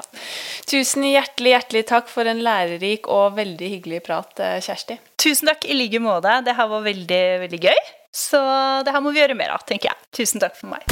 [0.69, 4.97] Tusen hjertelig, hjertelig takk for en lærerik og veldig hyggelig prat, eh, Kjersti.
[5.19, 6.39] Tusen takk i like måte.
[6.45, 7.81] Det her var veldig, veldig gøy.
[8.13, 8.39] Så
[8.85, 9.97] det her må vi gjøre mer av, tenker jeg.
[10.13, 10.85] Tusen takk for meg.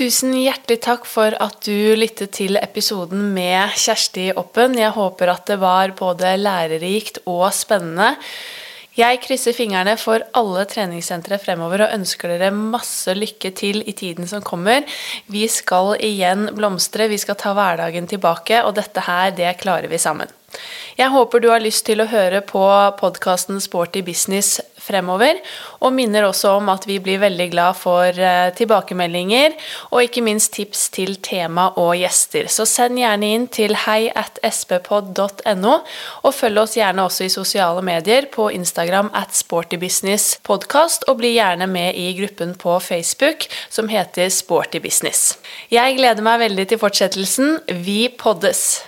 [0.00, 4.78] Tusen hjertelig takk for at du lyttet til episoden med Kjersti Oppen.
[4.78, 8.14] Jeg håper at det var både lærerikt og spennende.
[8.98, 14.26] Jeg krysser fingrene for alle treningssentre fremover og ønsker dere masse lykke til i tiden
[14.26, 14.82] som kommer.
[15.30, 20.00] Vi skal igjen blomstre, vi skal ta hverdagen tilbake, og dette her, det klarer vi
[20.02, 20.32] sammen.
[20.98, 22.64] Jeg håper du har lyst til å høre på
[22.98, 25.38] podkasten Sporty business fremover,
[25.80, 29.54] og minner også om at vi blir veldig glad for eh, tilbakemeldinger
[29.90, 32.48] og ikke minst tips til tema og gjester.
[32.52, 35.74] Så send gjerne inn til hei at sppod.no,
[36.24, 41.68] og følg oss gjerne også i sosiale medier på Instagram at sportybusinesspodkast, og bli gjerne
[41.70, 45.38] med i gruppen på Facebook som heter Sporty Business.
[45.70, 47.60] Jeg gleder meg veldig til fortsettelsen.
[47.84, 48.80] Vi poddes!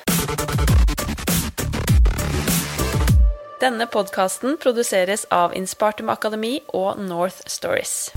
[3.62, 8.10] Denne podkasten produseres av Inspartum Akademi og North Stories.